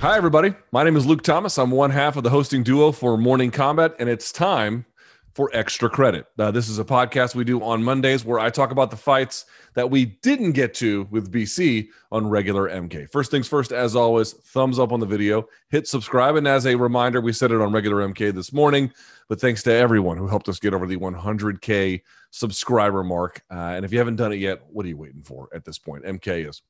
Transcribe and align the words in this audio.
Hi, 0.00 0.14
everybody. 0.18 0.54
My 0.72 0.84
name 0.84 0.94
is 0.94 1.06
Luke 1.06 1.22
Thomas. 1.22 1.56
I'm 1.56 1.70
one 1.70 1.90
half 1.90 2.18
of 2.18 2.22
the 2.22 2.28
hosting 2.28 2.62
duo 2.62 2.92
for 2.92 3.16
Morning 3.16 3.50
Kombat, 3.50 3.94
and 3.98 4.10
it's 4.10 4.30
time 4.30 4.84
for 5.32 5.50
Extra 5.54 5.88
Credit. 5.88 6.26
Uh, 6.38 6.50
this 6.50 6.68
is 6.68 6.78
a 6.78 6.84
podcast 6.84 7.34
we 7.34 7.44
do 7.44 7.62
on 7.62 7.82
Mondays 7.82 8.22
where 8.22 8.38
I 8.38 8.50
talk 8.50 8.70
about 8.72 8.90
the 8.90 8.96
fights 8.98 9.46
that 9.72 9.90
we 9.90 10.04
didn't 10.04 10.52
get 10.52 10.74
to 10.74 11.08
with 11.10 11.32
BC 11.32 11.88
on 12.12 12.28
regular 12.28 12.68
MK. 12.68 13.10
First 13.10 13.30
things 13.30 13.48
first, 13.48 13.72
as 13.72 13.96
always, 13.96 14.34
thumbs 14.34 14.78
up 14.78 14.92
on 14.92 15.00
the 15.00 15.06
video, 15.06 15.48
hit 15.70 15.88
subscribe. 15.88 16.36
And 16.36 16.46
as 16.46 16.66
a 16.66 16.74
reminder, 16.74 17.22
we 17.22 17.32
said 17.32 17.50
it 17.50 17.62
on 17.62 17.72
regular 17.72 18.06
MK 18.06 18.34
this 18.34 18.52
morning, 18.52 18.92
but 19.30 19.40
thanks 19.40 19.62
to 19.62 19.72
everyone 19.72 20.18
who 20.18 20.28
helped 20.28 20.50
us 20.50 20.58
get 20.58 20.74
over 20.74 20.86
the 20.86 20.98
100K 20.98 22.02
subscriber 22.32 23.02
mark. 23.02 23.42
Uh, 23.50 23.54
and 23.54 23.84
if 23.86 23.92
you 23.92 23.98
haven't 23.98 24.16
done 24.16 24.34
it 24.34 24.40
yet, 24.40 24.60
what 24.68 24.84
are 24.84 24.90
you 24.90 24.98
waiting 24.98 25.22
for 25.22 25.48
at 25.54 25.64
this 25.64 25.78
point? 25.78 26.04
MK 26.04 26.50
is 26.50 26.60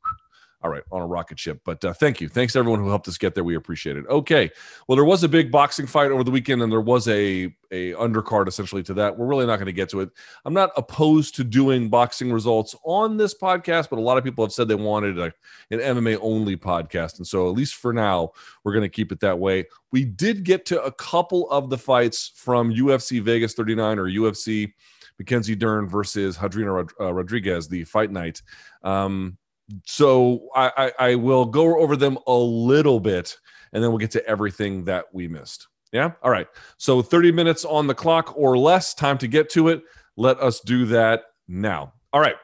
all 0.63 0.71
right, 0.71 0.83
on 0.91 1.03
a 1.03 1.07
rocket 1.07 1.39
ship. 1.39 1.61
But 1.65 1.85
uh, 1.85 1.93
thank 1.93 2.21
you. 2.21 2.29
Thanks 2.29 2.57
everyone 2.57 2.81
who 2.81 2.89
helped 2.89 3.07
us 3.09 3.19
get 3.19 3.35
there. 3.35 3.45
We 3.45 3.57
appreciate 3.57 3.97
it. 3.97 4.07
Okay. 4.09 4.51
Well, 4.89 4.97
there 4.97 5.05
was 5.05 5.23
a 5.23 5.29
big 5.29 5.53
boxing 5.53 5.87
fight 5.87 6.11
over 6.11 6.25
the 6.25 6.31
weekend, 6.31 6.63
and 6.63 6.73
there 6.73 6.81
was 6.81 7.07
a, 7.09 7.55
a 7.71 7.93
undercard 7.93 8.49
essentially 8.49 8.83
to 8.85 8.95
that. 8.95 9.17
We're 9.17 9.27
really 9.27 9.47
not 9.47 9.57
going 9.57 9.67
to 9.67 9.73
get 9.73 9.91
to 9.91 10.01
it. 10.01 10.11
I'm 10.45 10.55
not 10.55 10.71
opposed 10.77 11.35
to 11.37 11.45
doing 11.45 11.89
boxing 11.89 12.33
results 12.33 12.75
on 12.85 13.17
this 13.17 13.35
podcast, 13.35 13.91
but 13.91 13.99
a 13.99 14.03
lot 14.03 14.17
of 14.19 14.25
people 14.25 14.45
have 14.45 14.53
said 14.53 14.67
they 14.67 14.75
wanted 14.75 15.19
a, 15.19 15.33
an 15.71 15.79
MMA 15.79 16.19
only 16.23 16.57
podcast. 16.57 17.19
And 17.19 17.27
so, 17.27 17.49
at 17.49 17.55
least 17.55 17.75
for 17.75 17.93
now, 17.93 18.31
we're 18.65 18.73
going 18.73 18.83
to 18.83 18.89
keep 18.89 19.13
it 19.13 19.21
that 19.21 19.39
way. 19.39 19.67
We 19.93 20.05
did 20.05 20.43
get 20.43 20.65
to 20.67 20.83
a 20.83 20.93
couple 20.93 21.51
of 21.51 21.71
the 21.71 21.79
fights 21.79 22.33
from 22.35 22.73
UFC 22.73 23.21
Vegas 23.21 23.55
39 23.55 23.99
or 23.99 24.07
UFC 24.07 24.73
Mackenzie 25.19 25.55
Dern 25.55 25.89
versus 25.89 26.37
Hadrina 26.37 26.89
uh, 27.01 27.13
Rodriguez, 27.13 27.69
the 27.69 27.85
fight 27.85 28.11
night. 28.11 28.43
Um, 28.83 29.39
so 29.85 30.49
I, 30.55 30.73
I, 30.77 30.93
I 31.11 31.15
will 31.15 31.45
go 31.45 31.79
over 31.81 31.97
them 31.97 32.19
a 32.27 32.35
little 32.35 33.01
bit 33.01 33.37
and 33.73 33.83
then 33.83 33.91
we'll 33.91 33.99
get 33.99 34.13
to 34.13 34.27
everything 34.27 34.85
that 34.85 35.07
we 35.13 35.29
missed. 35.29 35.69
Yeah. 35.93 36.13
All 36.23 36.31
right. 36.31 36.49
So 36.79 37.03
30 37.03 37.33
minutes 37.33 37.65
on 37.65 37.87
the 37.87 37.95
clock 37.95 38.35
or 38.37 38.57
less, 38.59 38.95
time 38.95 39.19
to 39.19 39.29
get 39.29 39.51
to 39.51 39.69
it. 39.69 39.83
Let 40.17 40.41
us 40.41 40.61
do 40.61 40.87
that 40.87 41.25
now. 41.49 41.93
All 42.13 42.21
right. 42.21 42.37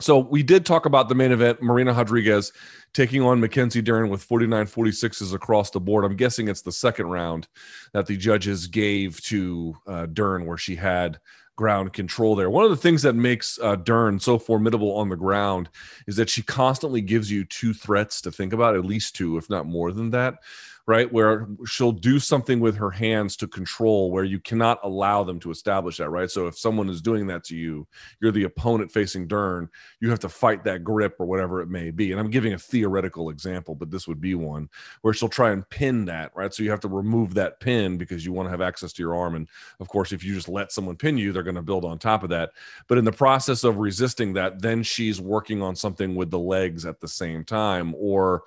So 0.00 0.18
we 0.18 0.44
did 0.44 0.64
talk 0.64 0.86
about 0.86 1.08
the 1.08 1.14
main 1.16 1.32
event, 1.32 1.60
Marina 1.60 1.92
Rodriguez 1.92 2.52
taking 2.94 3.22
on 3.22 3.40
Mackenzie 3.40 3.82
Dern 3.82 4.08
with 4.08 4.22
49 4.22 4.66
46s 4.66 5.34
across 5.34 5.70
the 5.70 5.80
board. 5.80 6.04
I'm 6.04 6.16
guessing 6.16 6.48
it's 6.48 6.62
the 6.62 6.72
second 6.72 7.06
round 7.06 7.48
that 7.92 8.06
the 8.06 8.16
judges 8.16 8.68
gave 8.68 9.20
to 9.22 9.74
uh, 9.86 10.06
Dern, 10.06 10.46
where 10.46 10.56
she 10.56 10.76
had 10.76 11.18
ground 11.58 11.92
control 11.92 12.36
there. 12.36 12.48
One 12.48 12.64
of 12.64 12.70
the 12.70 12.76
things 12.76 13.02
that 13.02 13.14
makes 13.14 13.58
uh, 13.60 13.74
Dern 13.74 14.20
so 14.20 14.38
formidable 14.38 14.96
on 14.96 15.08
the 15.08 15.16
ground 15.16 15.68
is 16.06 16.14
that 16.14 16.30
she 16.30 16.40
constantly 16.40 17.00
gives 17.00 17.32
you 17.32 17.44
two 17.44 17.74
threats 17.74 18.20
to 18.20 18.30
think 18.30 18.52
about, 18.52 18.76
at 18.76 18.84
least 18.84 19.16
two, 19.16 19.36
if 19.36 19.50
not 19.50 19.66
more 19.66 19.90
than 19.90 20.10
that 20.10 20.38
right? 20.88 21.12
Where 21.12 21.46
she'll 21.66 21.92
do 21.92 22.18
something 22.18 22.60
with 22.60 22.74
her 22.78 22.90
hands 22.90 23.36
to 23.36 23.46
control 23.46 24.10
where 24.10 24.24
you 24.24 24.40
cannot 24.40 24.80
allow 24.82 25.22
them 25.22 25.38
to 25.40 25.50
establish 25.50 25.98
that, 25.98 26.08
right? 26.08 26.30
So 26.30 26.46
if 26.46 26.58
someone 26.58 26.88
is 26.88 27.02
doing 27.02 27.26
that 27.26 27.44
to 27.44 27.56
you, 27.56 27.86
you're 28.22 28.32
the 28.32 28.44
opponent 28.44 28.90
facing 28.90 29.28
Dern, 29.28 29.68
you 30.00 30.08
have 30.08 30.18
to 30.20 30.30
fight 30.30 30.64
that 30.64 30.84
grip 30.84 31.16
or 31.18 31.26
whatever 31.26 31.60
it 31.60 31.68
may 31.68 31.90
be. 31.90 32.10
And 32.10 32.18
I'm 32.18 32.30
giving 32.30 32.54
a 32.54 32.58
theoretical 32.58 33.28
example, 33.28 33.74
but 33.74 33.90
this 33.90 34.08
would 34.08 34.18
be 34.18 34.34
one 34.34 34.70
where 35.02 35.12
she'll 35.12 35.28
try 35.28 35.50
and 35.50 35.68
pin 35.68 36.06
that, 36.06 36.32
right? 36.34 36.54
So 36.54 36.62
you 36.62 36.70
have 36.70 36.80
to 36.80 36.88
remove 36.88 37.34
that 37.34 37.60
pin 37.60 37.98
because 37.98 38.24
you 38.24 38.32
want 38.32 38.46
to 38.46 38.50
have 38.50 38.62
access 38.62 38.94
to 38.94 39.02
your 39.02 39.14
arm. 39.14 39.34
And 39.34 39.46
of 39.80 39.88
course, 39.88 40.10
if 40.10 40.24
you 40.24 40.32
just 40.32 40.48
let 40.48 40.72
someone 40.72 40.96
pin 40.96 41.18
you, 41.18 41.32
they're 41.32 41.42
going 41.42 41.54
to 41.56 41.60
build 41.60 41.84
on 41.84 41.98
top 41.98 42.22
of 42.22 42.30
that. 42.30 42.52
But 42.86 42.96
in 42.96 43.04
the 43.04 43.12
process 43.12 43.62
of 43.62 43.76
resisting 43.76 44.32
that, 44.32 44.62
then 44.62 44.82
she's 44.82 45.20
working 45.20 45.60
on 45.60 45.76
something 45.76 46.14
with 46.14 46.30
the 46.30 46.38
legs 46.38 46.86
at 46.86 46.98
the 46.98 47.08
same 47.08 47.44
time 47.44 47.94
or 47.94 48.44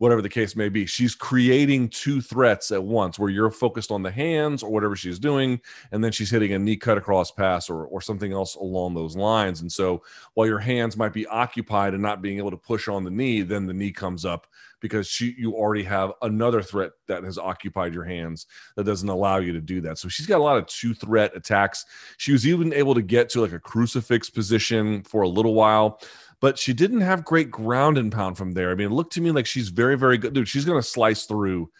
whatever 0.00 0.22
the 0.22 0.28
case 0.30 0.56
may 0.56 0.70
be. 0.70 0.86
She's 0.86 1.14
creating 1.14 1.90
two 1.90 2.22
threats 2.22 2.70
at 2.70 2.82
once 2.82 3.18
where 3.18 3.28
you're 3.28 3.50
focused 3.50 3.90
on 3.90 4.02
the 4.02 4.10
hands 4.10 4.62
or 4.62 4.70
whatever 4.70 4.96
she's 4.96 5.18
doing, 5.18 5.60
and 5.92 6.02
then 6.02 6.10
she's 6.10 6.30
hitting 6.30 6.54
a 6.54 6.58
knee 6.58 6.78
cut 6.78 6.96
across 6.96 7.30
pass 7.30 7.68
or, 7.68 7.84
or 7.84 8.00
something 8.00 8.32
else 8.32 8.54
along 8.54 8.94
those 8.94 9.14
lines. 9.14 9.60
And 9.60 9.70
so 9.70 10.02
while 10.32 10.46
your 10.46 10.58
hands 10.58 10.96
might 10.96 11.12
be 11.12 11.26
occupied 11.26 11.92
and 11.92 12.02
not 12.02 12.22
being 12.22 12.38
able 12.38 12.50
to 12.50 12.56
push 12.56 12.88
on 12.88 13.04
the 13.04 13.10
knee, 13.10 13.42
then 13.42 13.66
the 13.66 13.74
knee 13.74 13.92
comes 13.92 14.24
up 14.24 14.46
because 14.80 15.06
she, 15.06 15.34
you 15.36 15.52
already 15.52 15.84
have 15.84 16.12
another 16.22 16.62
threat 16.62 16.92
that 17.06 17.22
has 17.22 17.36
occupied 17.36 17.92
your 17.92 18.04
hands 18.04 18.46
that 18.76 18.84
doesn't 18.84 19.10
allow 19.10 19.36
you 19.36 19.52
to 19.52 19.60
do 19.60 19.82
that. 19.82 19.98
So 19.98 20.08
she's 20.08 20.26
got 20.26 20.40
a 20.40 20.42
lot 20.42 20.56
of 20.56 20.64
two 20.64 20.94
threat 20.94 21.36
attacks. 21.36 21.84
She 22.16 22.32
was 22.32 22.46
even 22.46 22.72
able 22.72 22.94
to 22.94 23.02
get 23.02 23.28
to 23.30 23.42
like 23.42 23.52
a 23.52 23.60
crucifix 23.60 24.30
position 24.30 25.02
for 25.02 25.20
a 25.20 25.28
little 25.28 25.52
while 25.52 26.00
but 26.40 26.58
she 26.58 26.72
didn't 26.72 27.02
have 27.02 27.24
great 27.24 27.50
ground 27.50 27.98
and 27.98 28.10
pound 28.10 28.38
from 28.38 28.52
there. 28.52 28.70
I 28.70 28.74
mean, 28.74 28.88
it 28.88 28.94
looked 28.94 29.12
to 29.14 29.20
me 29.20 29.30
like 29.30 29.46
she's 29.46 29.68
very, 29.68 29.96
very 29.96 30.18
good. 30.18 30.32
Dude, 30.32 30.48
she's 30.48 30.64
going 30.64 30.80
to 30.80 30.86
slice 30.86 31.24
through 31.24 31.70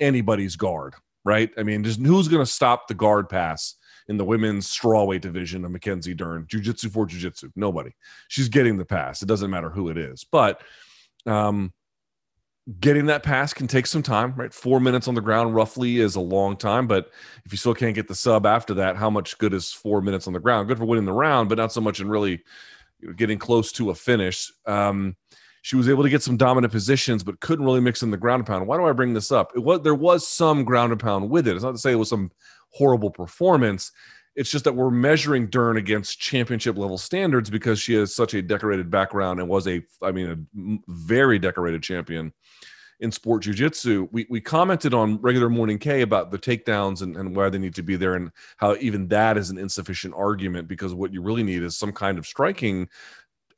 anybody's 0.00 0.56
guard, 0.56 0.94
right? 1.24 1.50
I 1.56 1.62
mean, 1.62 1.82
just 1.84 2.00
who's 2.00 2.28
going 2.28 2.44
to 2.44 2.50
stop 2.50 2.86
the 2.86 2.94
guard 2.94 3.28
pass 3.28 3.76
in 4.08 4.18
the 4.18 4.24
women's 4.24 4.68
strawweight 4.68 5.22
division 5.22 5.64
of 5.64 5.70
Mackenzie 5.70 6.14
Dern, 6.14 6.46
jiu-jitsu 6.46 6.90
for 6.90 7.06
jiu-jitsu? 7.06 7.50
Nobody. 7.56 7.92
She's 8.28 8.50
getting 8.50 8.76
the 8.76 8.84
pass. 8.84 9.22
It 9.22 9.26
doesn't 9.26 9.50
matter 9.50 9.70
who 9.70 9.88
it 9.88 9.96
is. 9.96 10.24
But 10.30 10.60
um, 11.24 11.72
getting 12.80 13.06
that 13.06 13.22
pass 13.22 13.54
can 13.54 13.66
take 13.66 13.86
some 13.86 14.02
time, 14.02 14.34
right? 14.36 14.52
Four 14.52 14.80
minutes 14.80 15.08
on 15.08 15.14
the 15.14 15.22
ground 15.22 15.54
roughly 15.54 16.00
is 16.00 16.16
a 16.16 16.20
long 16.20 16.58
time, 16.58 16.86
but 16.86 17.10
if 17.46 17.52
you 17.52 17.56
still 17.56 17.74
can't 17.74 17.94
get 17.94 18.08
the 18.08 18.14
sub 18.14 18.44
after 18.44 18.74
that, 18.74 18.96
how 18.96 19.08
much 19.08 19.38
good 19.38 19.54
is 19.54 19.72
four 19.72 20.02
minutes 20.02 20.26
on 20.26 20.34
the 20.34 20.40
ground? 20.40 20.68
Good 20.68 20.76
for 20.76 20.84
winning 20.84 21.06
the 21.06 21.12
round, 21.12 21.48
but 21.48 21.56
not 21.56 21.72
so 21.72 21.80
much 21.80 22.00
in 22.00 22.08
really 22.10 22.42
getting 23.16 23.38
close 23.38 23.72
to 23.72 23.90
a 23.90 23.94
finish. 23.94 24.52
Um, 24.66 25.16
she 25.62 25.76
was 25.76 25.88
able 25.88 26.02
to 26.02 26.10
get 26.10 26.22
some 26.22 26.36
dominant 26.36 26.72
positions, 26.72 27.24
but 27.24 27.40
couldn't 27.40 27.64
really 27.64 27.80
mix 27.80 28.02
in 28.02 28.10
the 28.10 28.18
ground 28.18 28.40
and 28.40 28.46
pound. 28.46 28.66
Why 28.66 28.76
do 28.76 28.84
I 28.84 28.92
bring 28.92 29.14
this 29.14 29.32
up? 29.32 29.52
It 29.56 29.60
was 29.60 29.80
there 29.80 29.94
was 29.94 30.28
some 30.28 30.64
ground 30.64 30.92
and 30.92 31.00
pound 31.00 31.30
with 31.30 31.48
it. 31.48 31.54
It's 31.54 31.64
not 31.64 31.72
to 31.72 31.78
say 31.78 31.92
it 31.92 31.96
was 31.96 32.10
some 32.10 32.30
horrible 32.70 33.10
performance. 33.10 33.90
It's 34.36 34.50
just 34.50 34.64
that 34.64 34.74
we're 34.74 34.90
measuring 34.90 35.46
Dern 35.46 35.76
against 35.76 36.20
championship 36.20 36.76
level 36.76 36.98
standards 36.98 37.48
because 37.48 37.78
she 37.78 37.94
has 37.94 38.14
such 38.14 38.34
a 38.34 38.42
decorated 38.42 38.90
background 38.90 39.40
and 39.40 39.48
was 39.48 39.68
a, 39.68 39.82
I 40.02 40.10
mean, 40.10 40.46
a 40.54 40.78
very 40.88 41.38
decorated 41.38 41.82
champion 41.82 42.32
in 43.00 43.10
sport 43.10 43.42
jujitsu, 43.42 44.08
we, 44.12 44.26
we 44.30 44.40
commented 44.40 44.94
on 44.94 45.20
regular 45.20 45.48
morning 45.48 45.78
K 45.78 46.02
about 46.02 46.30
the 46.30 46.38
takedowns 46.38 47.02
and, 47.02 47.16
and 47.16 47.34
why 47.34 47.48
they 47.48 47.58
need 47.58 47.74
to 47.74 47.82
be 47.82 47.96
there 47.96 48.14
and 48.14 48.30
how 48.56 48.76
even 48.76 49.08
that 49.08 49.36
is 49.36 49.50
an 49.50 49.58
insufficient 49.58 50.14
argument 50.16 50.68
because 50.68 50.94
what 50.94 51.12
you 51.12 51.22
really 51.22 51.42
need 51.42 51.62
is 51.62 51.76
some 51.76 51.92
kind 51.92 52.18
of 52.18 52.26
striking 52.26 52.88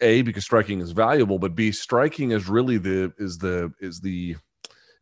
a 0.03 0.23
because 0.23 0.45
striking 0.45 0.81
is 0.81 0.91
valuable 0.91 1.39
but 1.39 1.55
b 1.55 1.73
striking 1.73 2.33
is 2.33 2.51
really 2.51 2.77
the 2.77 3.11
is 3.17 3.39
the 3.39 3.73
is 3.81 3.99
the 3.99 4.37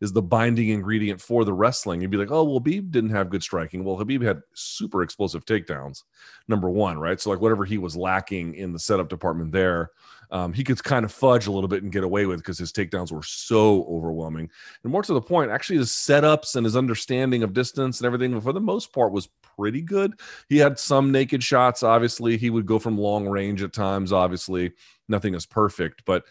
is 0.01 0.11
the 0.11 0.21
binding 0.21 0.69
ingredient 0.69 1.21
for 1.21 1.45
the 1.45 1.53
wrestling. 1.53 2.01
You'd 2.01 2.11
be 2.11 2.17
like, 2.17 2.31
oh, 2.31 2.43
well, 2.43 2.59
Khabib 2.59 2.91
didn't 2.91 3.11
have 3.11 3.29
good 3.29 3.43
striking. 3.43 3.83
Well, 3.83 3.97
Khabib 3.97 4.21
had 4.21 4.41
super 4.53 5.01
explosive 5.01 5.45
takedowns, 5.45 6.03
number 6.47 6.69
one, 6.69 6.99
right? 6.99 7.19
So, 7.19 7.29
like, 7.29 7.41
whatever 7.41 7.65
he 7.65 7.77
was 7.77 7.95
lacking 7.95 8.55
in 8.55 8.73
the 8.73 8.79
setup 8.79 9.09
department 9.09 9.51
there, 9.51 9.91
um, 10.31 10.53
he 10.53 10.63
could 10.63 10.83
kind 10.83 11.05
of 11.05 11.11
fudge 11.11 11.47
a 11.47 11.51
little 11.51 11.67
bit 11.67 11.83
and 11.83 11.91
get 11.91 12.03
away 12.03 12.25
with 12.25 12.39
because 12.39 12.57
his 12.57 12.71
takedowns 12.71 13.11
were 13.11 13.23
so 13.23 13.85
overwhelming. 13.89 14.49
And 14.83 14.91
more 14.91 15.03
to 15.03 15.13
the 15.13 15.21
point, 15.21 15.51
actually, 15.51 15.77
his 15.77 15.91
setups 15.91 16.55
and 16.55 16.65
his 16.65 16.75
understanding 16.75 17.43
of 17.43 17.53
distance 17.53 17.99
and 17.99 18.05
everything, 18.05 18.39
for 18.41 18.53
the 18.53 18.61
most 18.61 18.93
part, 18.93 19.11
was 19.11 19.29
pretty 19.57 19.81
good. 19.81 20.19
He 20.49 20.57
had 20.57 20.79
some 20.79 21.11
naked 21.11 21.43
shots, 21.43 21.83
obviously. 21.83 22.37
He 22.37 22.49
would 22.49 22.65
go 22.65 22.79
from 22.79 22.97
long 22.97 23.27
range 23.27 23.63
at 23.63 23.73
times, 23.73 24.11
obviously. 24.11 24.73
Nothing 25.07 25.35
is 25.35 25.45
perfect, 25.45 26.03
but 26.05 26.25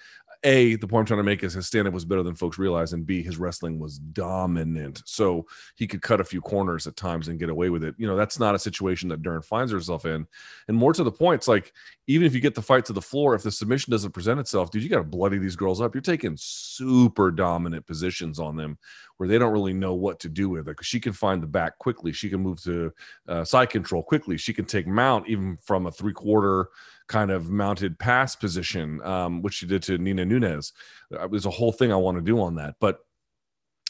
a, 0.45 0.77
the 0.77 0.87
point 0.87 1.01
I'm 1.01 1.07
trying 1.07 1.19
to 1.21 1.25
make 1.25 1.43
is 1.43 1.55
his 1.55 1.67
stand 1.67 1.89
up 1.89 1.95
was 1.95 2.05
better 2.05 2.23
than 2.23 2.35
folks 2.35 2.59
realize, 2.59 2.93
and 2.93 3.07
B, 3.07 3.23
his 3.23 3.39
wrestling 3.39 3.79
was 3.79 3.99
dominant. 3.99 5.03
So 5.07 5.47
he 5.75 5.87
could 5.87 6.03
cut 6.03 6.21
a 6.21 6.25
few 6.25 6.43
corners 6.43 6.87
at 6.87 6.97
times 6.97 7.29
and 7.29 7.39
get 7.39 7.49
away 7.49 7.71
with 7.71 7.83
it. 7.83 7.95
You 7.97 8.07
know, 8.07 8.15
that's 8.17 8.39
not 8.39 8.55
a 8.55 8.59
situation 8.59 9.09
that 9.09 9.23
Dern 9.23 9.41
finds 9.41 9.73
herself 9.73 10.05
in. 10.05 10.27
And 10.69 10.77
more 10.77 10.93
to 10.93 11.03
the 11.03 11.11
point, 11.11 11.37
it's 11.41 11.49
like 11.49 11.73
even 12.07 12.27
if 12.27 12.35
you 12.35 12.41
get 12.41 12.55
the 12.55 12.63
fight 12.63 12.85
to 12.85 12.93
the 12.93 13.01
floor, 13.01 13.35
if 13.35 13.43
the 13.43 13.51
submission 13.51 13.91
doesn't 13.91 14.13
present 14.13 14.39
itself, 14.39 14.71
dude, 14.71 14.83
you 14.83 14.91
got 14.91 14.99
to 14.99 15.05
bloody 15.05 15.39
these 15.39 15.57
girls 15.57 15.81
up. 15.81 15.95
You're 15.95 16.03
taking 16.03 16.37
super 16.39 17.31
dominant 17.31 17.87
positions 17.87 18.39
on 18.39 18.57
them 18.57 18.79
where 19.17 19.29
they 19.29 19.39
don't 19.39 19.53
really 19.53 19.73
know 19.73 19.95
what 19.95 20.21
to 20.21 20.29
do 20.29 20.51
with 20.51 20.61
it. 20.61 20.65
Because 20.67 20.87
she 20.87 21.01
can 21.01 21.15
find 21.15 21.43
the 21.43 21.47
back 21.47 21.79
quickly, 21.79 22.13
she 22.13 22.29
can 22.29 22.41
move 22.41 22.63
to 22.65 22.93
uh, 23.29 23.45
side 23.45 23.71
control 23.71 24.03
quickly, 24.03 24.37
she 24.37 24.53
can 24.53 24.67
take 24.67 24.87
mount 24.87 25.29
even 25.29 25.57
from 25.63 25.87
a 25.87 25.93
three 25.93 26.13
quarter 26.13 26.69
kind 27.07 27.31
of 27.31 27.49
mounted 27.51 27.99
pass 27.99 28.37
position, 28.37 29.01
um, 29.03 29.41
which 29.41 29.55
she 29.55 29.67
did 29.67 29.83
to 29.85 29.97
Nina 29.97 30.27
Nunes. 30.27 30.73
Uh, 31.17 31.27
there's 31.29 31.47
a 31.47 31.51
whole 31.51 31.73
thing 31.73 31.91
I 31.91 31.97
want 31.97 32.19
to 32.19 32.23
do 32.23 32.41
on 32.41 32.57
that, 32.57 32.75
but 32.81 33.01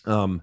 um, 0.05 0.43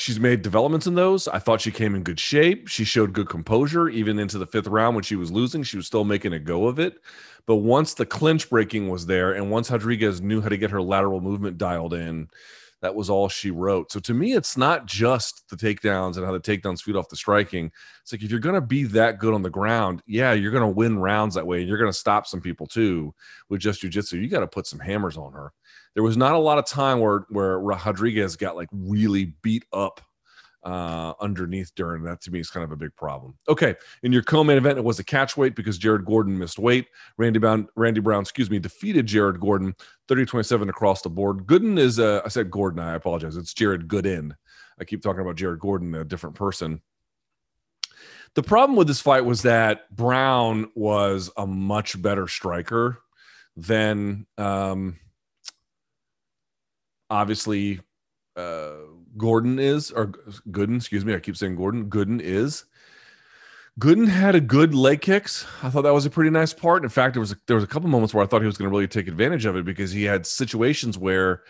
she's 0.00 0.20
made 0.20 0.42
developments 0.42 0.86
in 0.86 0.94
those. 0.94 1.28
I 1.28 1.38
thought 1.38 1.60
she 1.60 1.70
came 1.70 1.94
in 1.94 2.02
good 2.02 2.18
shape. 2.18 2.68
She 2.68 2.84
showed 2.84 3.12
good 3.12 3.28
composure 3.28 3.88
even 3.88 4.18
into 4.18 4.38
the 4.38 4.46
fifth 4.46 4.66
round 4.66 4.96
when 4.96 5.04
she 5.04 5.16
was 5.16 5.30
losing. 5.30 5.62
She 5.62 5.76
was 5.76 5.86
still 5.86 6.04
making 6.04 6.32
a 6.32 6.38
go 6.38 6.66
of 6.66 6.78
it. 6.78 6.98
But 7.46 7.56
once 7.56 7.94
the 7.94 8.06
clinch 8.06 8.48
breaking 8.50 8.88
was 8.88 9.06
there, 9.06 9.32
and 9.32 9.50
once 9.50 9.70
Rodriguez 9.70 10.20
knew 10.20 10.40
how 10.40 10.48
to 10.48 10.56
get 10.56 10.70
her 10.70 10.82
lateral 10.82 11.20
movement 11.20 11.58
dialed 11.58 11.94
in, 11.94 12.28
that 12.82 12.94
was 12.94 13.10
all 13.10 13.28
she 13.28 13.50
wrote. 13.50 13.92
So 13.92 14.00
to 14.00 14.14
me, 14.14 14.32
it's 14.32 14.56
not 14.56 14.86
just 14.86 15.48
the 15.50 15.56
takedowns 15.56 16.16
and 16.16 16.24
how 16.24 16.32
the 16.32 16.40
takedowns 16.40 16.80
feed 16.80 16.96
off 16.96 17.08
the 17.08 17.16
striking. 17.16 17.70
It's 18.02 18.12
like 18.12 18.22
if 18.22 18.30
you're 18.30 18.40
going 18.40 18.54
to 18.54 18.60
be 18.60 18.84
that 18.84 19.18
good 19.18 19.34
on 19.34 19.42
the 19.42 19.50
ground, 19.50 20.02
yeah, 20.06 20.32
you're 20.32 20.52
going 20.52 20.62
to 20.62 20.68
win 20.68 20.98
rounds 20.98 21.34
that 21.34 21.46
way. 21.46 21.58
And 21.60 21.68
you're 21.68 21.78
going 21.78 21.92
to 21.92 21.98
stop 21.98 22.26
some 22.26 22.40
people 22.40 22.66
too 22.66 23.14
with 23.48 23.60
just 23.60 23.82
jujitsu. 23.82 24.20
You 24.20 24.28
got 24.28 24.40
to 24.40 24.46
put 24.46 24.66
some 24.66 24.78
hammers 24.78 25.18
on 25.18 25.32
her. 25.32 25.52
There 25.94 26.02
was 26.02 26.16
not 26.16 26.34
a 26.34 26.38
lot 26.38 26.58
of 26.58 26.66
time 26.66 27.00
where 27.00 27.26
where 27.30 27.58
Rodriguez 27.58 28.36
got 28.36 28.56
like 28.56 28.68
really 28.72 29.34
beat 29.42 29.64
up 29.72 30.00
uh, 30.62 31.14
underneath 31.20 31.74
Dern. 31.74 32.02
That 32.02 32.20
to 32.22 32.30
me 32.30 32.40
is 32.40 32.50
kind 32.50 32.64
of 32.64 32.72
a 32.72 32.76
big 32.76 32.94
problem. 32.94 33.36
Okay, 33.48 33.74
in 34.02 34.12
your 34.12 34.22
co-main 34.22 34.56
event, 34.58 34.78
it 34.78 34.84
was 34.84 34.98
a 34.98 35.04
catch 35.04 35.36
weight 35.36 35.54
because 35.54 35.78
Jared 35.78 36.04
Gordon 36.04 36.38
missed 36.38 36.58
weight. 36.58 36.88
Randy 37.16 37.38
Brown, 37.38 37.68
Randy 37.76 38.00
Brown, 38.00 38.22
excuse 38.22 38.50
me, 38.50 38.58
defeated 38.58 39.06
Jared 39.06 39.40
Gordon 39.40 39.74
30-27 40.08 40.68
across 40.68 41.02
the 41.02 41.10
board. 41.10 41.46
Gooden 41.46 41.78
is, 41.78 41.98
uh, 41.98 42.20
I 42.24 42.28
said 42.28 42.50
Gordon. 42.50 42.80
I 42.80 42.94
apologize. 42.94 43.36
It's 43.36 43.54
Jared 43.54 43.88
Gooden. 43.88 44.32
I 44.78 44.84
keep 44.84 45.02
talking 45.02 45.20
about 45.20 45.36
Jared 45.36 45.60
Gordon, 45.60 45.94
a 45.94 46.04
different 46.04 46.36
person. 46.36 46.80
The 48.34 48.42
problem 48.42 48.76
with 48.76 48.86
this 48.86 49.00
fight 49.00 49.24
was 49.24 49.42
that 49.42 49.94
Brown 49.94 50.70
was 50.74 51.30
a 51.36 51.46
much 51.46 52.00
better 52.00 52.28
striker 52.28 52.98
than 53.56 54.26
um, 54.38 54.98
obviously 57.10 57.80
uh, 58.36 58.70
Gordon 59.16 59.58
is, 59.58 59.90
or 59.90 60.06
Gooden, 60.50 60.76
excuse 60.76 61.04
me, 61.04 61.14
I 61.14 61.18
keep 61.18 61.36
saying 61.36 61.56
Gordon. 61.56 61.90
Gooden 61.90 62.20
is. 62.20 62.64
Gooden 63.78 64.08
had 64.08 64.34
a 64.34 64.40
good 64.40 64.74
leg 64.74 65.00
kicks. 65.00 65.46
I 65.62 65.70
thought 65.70 65.82
that 65.82 65.94
was 65.94 66.06
a 66.06 66.10
pretty 66.10 66.30
nice 66.30 66.52
part. 66.52 66.82
In 66.82 66.88
fact, 66.88 67.14
there 67.14 67.20
was 67.20 67.32
a, 67.32 67.36
there 67.46 67.56
was 67.56 67.64
a 67.64 67.68
couple 67.68 67.88
moments 67.88 68.12
where 68.12 68.22
I 68.22 68.26
thought 68.26 68.42
he 68.42 68.46
was 68.46 68.58
going 68.58 68.68
to 68.68 68.74
really 68.74 68.88
take 68.88 69.08
advantage 69.08 69.46
of 69.46 69.56
it 69.56 69.64
because 69.64 69.90
he 69.90 70.04
had 70.04 70.26
situations 70.26 70.98
where 70.98 71.42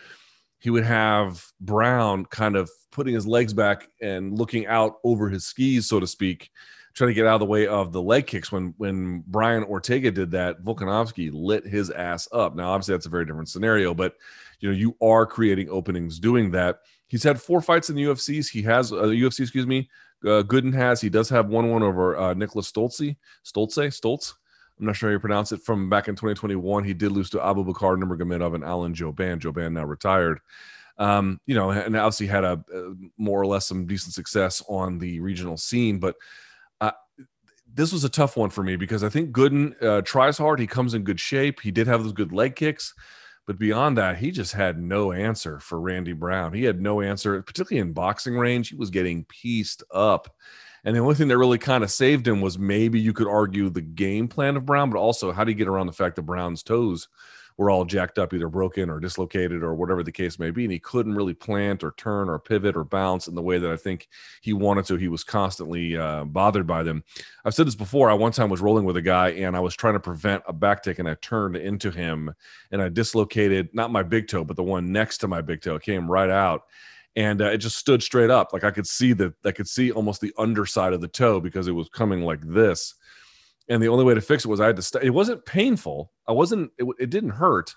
he 0.59 0.69
would 0.69 0.83
have 0.83 1.45
Brown 1.59 2.25
kind 2.25 2.55
of 2.55 2.69
putting 2.91 3.13
his 3.13 3.27
legs 3.27 3.53
back 3.53 3.87
and 4.01 4.37
looking 4.37 4.67
out 4.67 4.95
over 5.03 5.27
his 5.27 5.45
skis, 5.45 5.87
so 5.87 5.99
to 5.99 6.07
speak, 6.07 6.51
trying 6.93 7.09
to 7.09 7.13
get 7.13 7.25
out 7.25 7.35
of 7.35 7.39
the 7.39 7.45
way 7.47 7.67
of 7.67 7.91
the 7.91 8.01
leg 8.01 8.27
kicks. 8.27 8.51
When 8.51 8.75
when 8.77 9.23
Brian 9.27 9.63
Ortega 9.63 10.11
did 10.11 10.31
that, 10.31 10.63
Volkanovski 10.63 11.31
lit 11.33 11.65
his 11.65 11.89
ass 11.89 12.27
up. 12.31 12.55
Now, 12.55 12.71
obviously, 12.71 12.93
that's 12.93 13.07
a 13.07 13.09
very 13.09 13.25
different 13.25 13.49
scenario, 13.49 13.93
but 13.93 14.13
you 14.61 14.69
know 14.69 14.75
you 14.75 14.95
are 15.01 15.25
creating 15.25 15.69
openings 15.69 16.19
doing 16.19 16.51
that. 16.51 16.79
He's 17.07 17.23
had 17.23 17.41
four 17.41 17.61
fights 17.61 17.89
in 17.89 17.95
the 17.95 18.03
UFCs. 18.03 18.49
He 18.49 18.61
has 18.61 18.93
uh, 18.93 18.95
UFC, 18.95 19.41
excuse 19.41 19.67
me. 19.67 19.89
Uh, 20.23 20.43
Gooden 20.43 20.73
has. 20.73 21.01
He 21.01 21.09
does 21.09 21.29
have 21.29 21.47
one 21.49 21.69
one 21.69 21.83
over 21.83 22.15
uh, 22.15 22.33
Niklas 22.33 22.71
Stolze. 22.71 23.17
Stolze. 23.43 23.87
Stoltz. 23.99 24.33
I'm 24.79 24.85
not 24.85 24.95
sure 24.95 25.09
how 25.09 25.13
you 25.13 25.19
pronounce 25.19 25.51
it. 25.51 25.61
From 25.61 25.89
back 25.89 26.07
in 26.07 26.15
2021, 26.15 26.83
he 26.83 26.93
did 26.93 27.11
lose 27.11 27.29
to 27.31 27.37
Abubakar 27.37 27.97
Nurmagomedov 27.97 28.55
and 28.55 28.63
Alan 28.63 28.93
Jouban. 28.93 29.39
Jouban 29.39 29.73
now 29.73 29.85
retired. 29.85 30.39
Um, 30.97 31.39
you 31.45 31.55
know, 31.55 31.71
and 31.71 31.95
obviously 31.95 32.27
had 32.27 32.43
a, 32.43 32.63
a, 32.73 32.93
more 33.17 33.41
or 33.41 33.47
less 33.47 33.67
some 33.67 33.85
decent 33.85 34.13
success 34.13 34.61
on 34.69 34.97
the 34.97 35.19
regional 35.19 35.57
scene. 35.57 35.99
But 35.99 36.15
uh, 36.79 36.91
this 37.73 37.91
was 37.91 38.03
a 38.03 38.09
tough 38.09 38.37
one 38.37 38.49
for 38.49 38.63
me 38.63 38.75
because 38.75 39.03
I 39.03 39.09
think 39.09 39.31
Gooden 39.31 39.81
uh, 39.83 40.01
tries 40.01 40.37
hard. 40.37 40.59
He 40.59 40.67
comes 40.67 40.93
in 40.93 41.03
good 41.03 41.19
shape. 41.19 41.59
He 41.59 41.71
did 41.71 41.87
have 41.87 42.03
those 42.03 42.13
good 42.13 42.31
leg 42.31 42.55
kicks. 42.55 42.93
But 43.47 43.57
beyond 43.57 43.97
that, 43.97 44.17
he 44.17 44.31
just 44.31 44.53
had 44.53 44.81
no 44.81 45.11
answer 45.11 45.59
for 45.59 45.79
Randy 45.79 46.13
Brown. 46.13 46.53
He 46.53 46.63
had 46.63 46.79
no 46.79 47.01
answer, 47.01 47.41
particularly 47.41 47.81
in 47.81 47.93
boxing 47.93 48.37
range. 48.37 48.69
He 48.69 48.75
was 48.75 48.89
getting 48.89 49.25
pieced 49.25 49.83
up. 49.91 50.35
And 50.83 50.95
the 50.95 50.99
only 50.99 51.15
thing 51.15 51.27
that 51.27 51.37
really 51.37 51.57
kind 51.57 51.83
of 51.83 51.91
saved 51.91 52.27
him 52.27 52.41
was 52.41 52.57
maybe 52.57 52.99
you 52.99 53.13
could 53.13 53.27
argue 53.27 53.69
the 53.69 53.81
game 53.81 54.27
plan 54.27 54.57
of 54.57 54.65
Brown, 54.65 54.89
but 54.89 54.99
also 54.99 55.31
how 55.31 55.43
do 55.43 55.51
you 55.51 55.57
get 55.57 55.67
around 55.67 55.87
the 55.87 55.93
fact 55.93 56.15
that 56.15 56.23
Brown's 56.23 56.63
toes 56.63 57.07
were 57.61 57.69
all 57.69 57.85
jacked 57.85 58.17
up, 58.17 58.33
either 58.33 58.49
broken 58.49 58.89
or 58.89 58.99
dislocated 58.99 59.61
or 59.61 59.75
whatever 59.75 60.01
the 60.01 60.11
case 60.11 60.39
may 60.39 60.49
be. 60.49 60.63
And 60.63 60.73
he 60.73 60.79
couldn't 60.79 61.13
really 61.13 61.35
plant 61.35 61.83
or 61.83 61.93
turn 61.95 62.27
or 62.27 62.39
pivot 62.39 62.75
or 62.75 62.83
bounce 62.83 63.27
in 63.27 63.35
the 63.35 63.41
way 63.41 63.59
that 63.59 63.69
I 63.69 63.77
think 63.77 64.09
he 64.41 64.51
wanted 64.51 64.85
to. 64.85 64.95
He 64.95 65.07
was 65.07 65.23
constantly 65.23 65.95
uh, 65.95 66.25
bothered 66.25 66.65
by 66.65 66.81
them. 66.81 67.03
I've 67.45 67.53
said 67.53 67.67
this 67.67 67.75
before. 67.75 68.09
I 68.09 68.15
one 68.15 68.31
time 68.31 68.49
was 68.49 68.61
rolling 68.61 68.83
with 68.83 68.97
a 68.97 69.01
guy 69.01 69.29
and 69.29 69.55
I 69.55 69.59
was 69.59 69.75
trying 69.75 69.93
to 69.93 69.99
prevent 69.99 70.41
a 70.47 70.53
back 70.53 70.81
tick 70.81 70.97
and 70.97 71.07
I 71.07 71.13
turned 71.21 71.55
into 71.55 71.91
him 71.91 72.33
and 72.71 72.81
I 72.81 72.89
dislocated 72.89 73.69
not 73.73 73.91
my 73.91 74.01
big 74.01 74.27
toe, 74.27 74.43
but 74.43 74.55
the 74.55 74.63
one 74.63 74.91
next 74.91 75.19
to 75.19 75.27
my 75.27 75.41
big 75.41 75.61
toe. 75.61 75.75
It 75.75 75.83
came 75.83 76.09
right 76.09 76.31
out 76.31 76.63
and 77.15 77.43
uh, 77.43 77.51
it 77.51 77.59
just 77.59 77.77
stood 77.77 78.01
straight 78.01 78.31
up. 78.31 78.53
Like 78.53 78.63
I 78.63 78.71
could 78.71 78.87
see 78.87 79.13
that 79.13 79.33
I 79.45 79.51
could 79.51 79.67
see 79.67 79.91
almost 79.91 80.19
the 80.19 80.33
underside 80.39 80.93
of 80.93 81.01
the 81.01 81.07
toe 81.07 81.39
because 81.39 81.67
it 81.67 81.73
was 81.73 81.89
coming 81.89 82.23
like 82.23 82.41
this 82.41 82.95
and 83.71 83.81
the 83.81 83.87
only 83.87 84.03
way 84.03 84.13
to 84.13 84.21
fix 84.21 84.43
it 84.43 84.49
was 84.49 84.59
I 84.59 84.67
had 84.67 84.75
to. 84.75 84.81
St- 84.81 85.03
it 85.03 85.11
wasn't 85.11 85.45
painful. 85.45 86.11
I 86.27 86.33
wasn't. 86.33 86.71
It, 86.77 86.85
it, 86.99 87.09
didn't 87.09 87.29
hurt, 87.29 87.73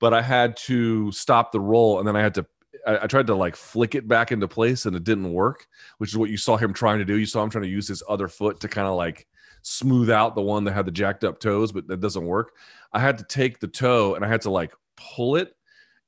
but 0.00 0.12
I 0.12 0.20
had 0.20 0.56
to 0.66 1.12
stop 1.12 1.52
the 1.52 1.60
roll, 1.60 2.00
and 2.00 2.08
then 2.08 2.16
I 2.16 2.22
had 2.22 2.34
to. 2.34 2.46
I, 2.84 3.04
I, 3.04 3.06
tried 3.06 3.28
to 3.28 3.36
like 3.36 3.54
flick 3.54 3.94
it 3.94 4.08
back 4.08 4.32
into 4.32 4.48
place, 4.48 4.84
and 4.84 4.96
it 4.96 5.04
didn't 5.04 5.32
work. 5.32 5.68
Which 5.98 6.10
is 6.10 6.18
what 6.18 6.30
you 6.30 6.36
saw 6.36 6.56
him 6.56 6.72
trying 6.72 6.98
to 6.98 7.04
do. 7.04 7.16
You 7.16 7.24
saw 7.24 7.44
him 7.44 7.50
trying 7.50 7.62
to 7.62 7.70
use 7.70 7.86
his 7.86 8.02
other 8.08 8.26
foot 8.26 8.58
to 8.60 8.68
kind 8.68 8.88
of 8.88 8.96
like 8.96 9.28
smooth 9.62 10.10
out 10.10 10.34
the 10.34 10.42
one 10.42 10.64
that 10.64 10.72
had 10.72 10.86
the 10.86 10.90
jacked 10.90 11.22
up 11.22 11.38
toes, 11.38 11.70
but 11.70 11.86
that 11.86 12.00
doesn't 12.00 12.26
work. 12.26 12.52
I 12.92 12.98
had 12.98 13.18
to 13.18 13.24
take 13.24 13.60
the 13.60 13.68
toe 13.68 14.16
and 14.16 14.24
I 14.24 14.28
had 14.28 14.42
to 14.42 14.50
like 14.50 14.72
pull 14.96 15.36
it, 15.36 15.54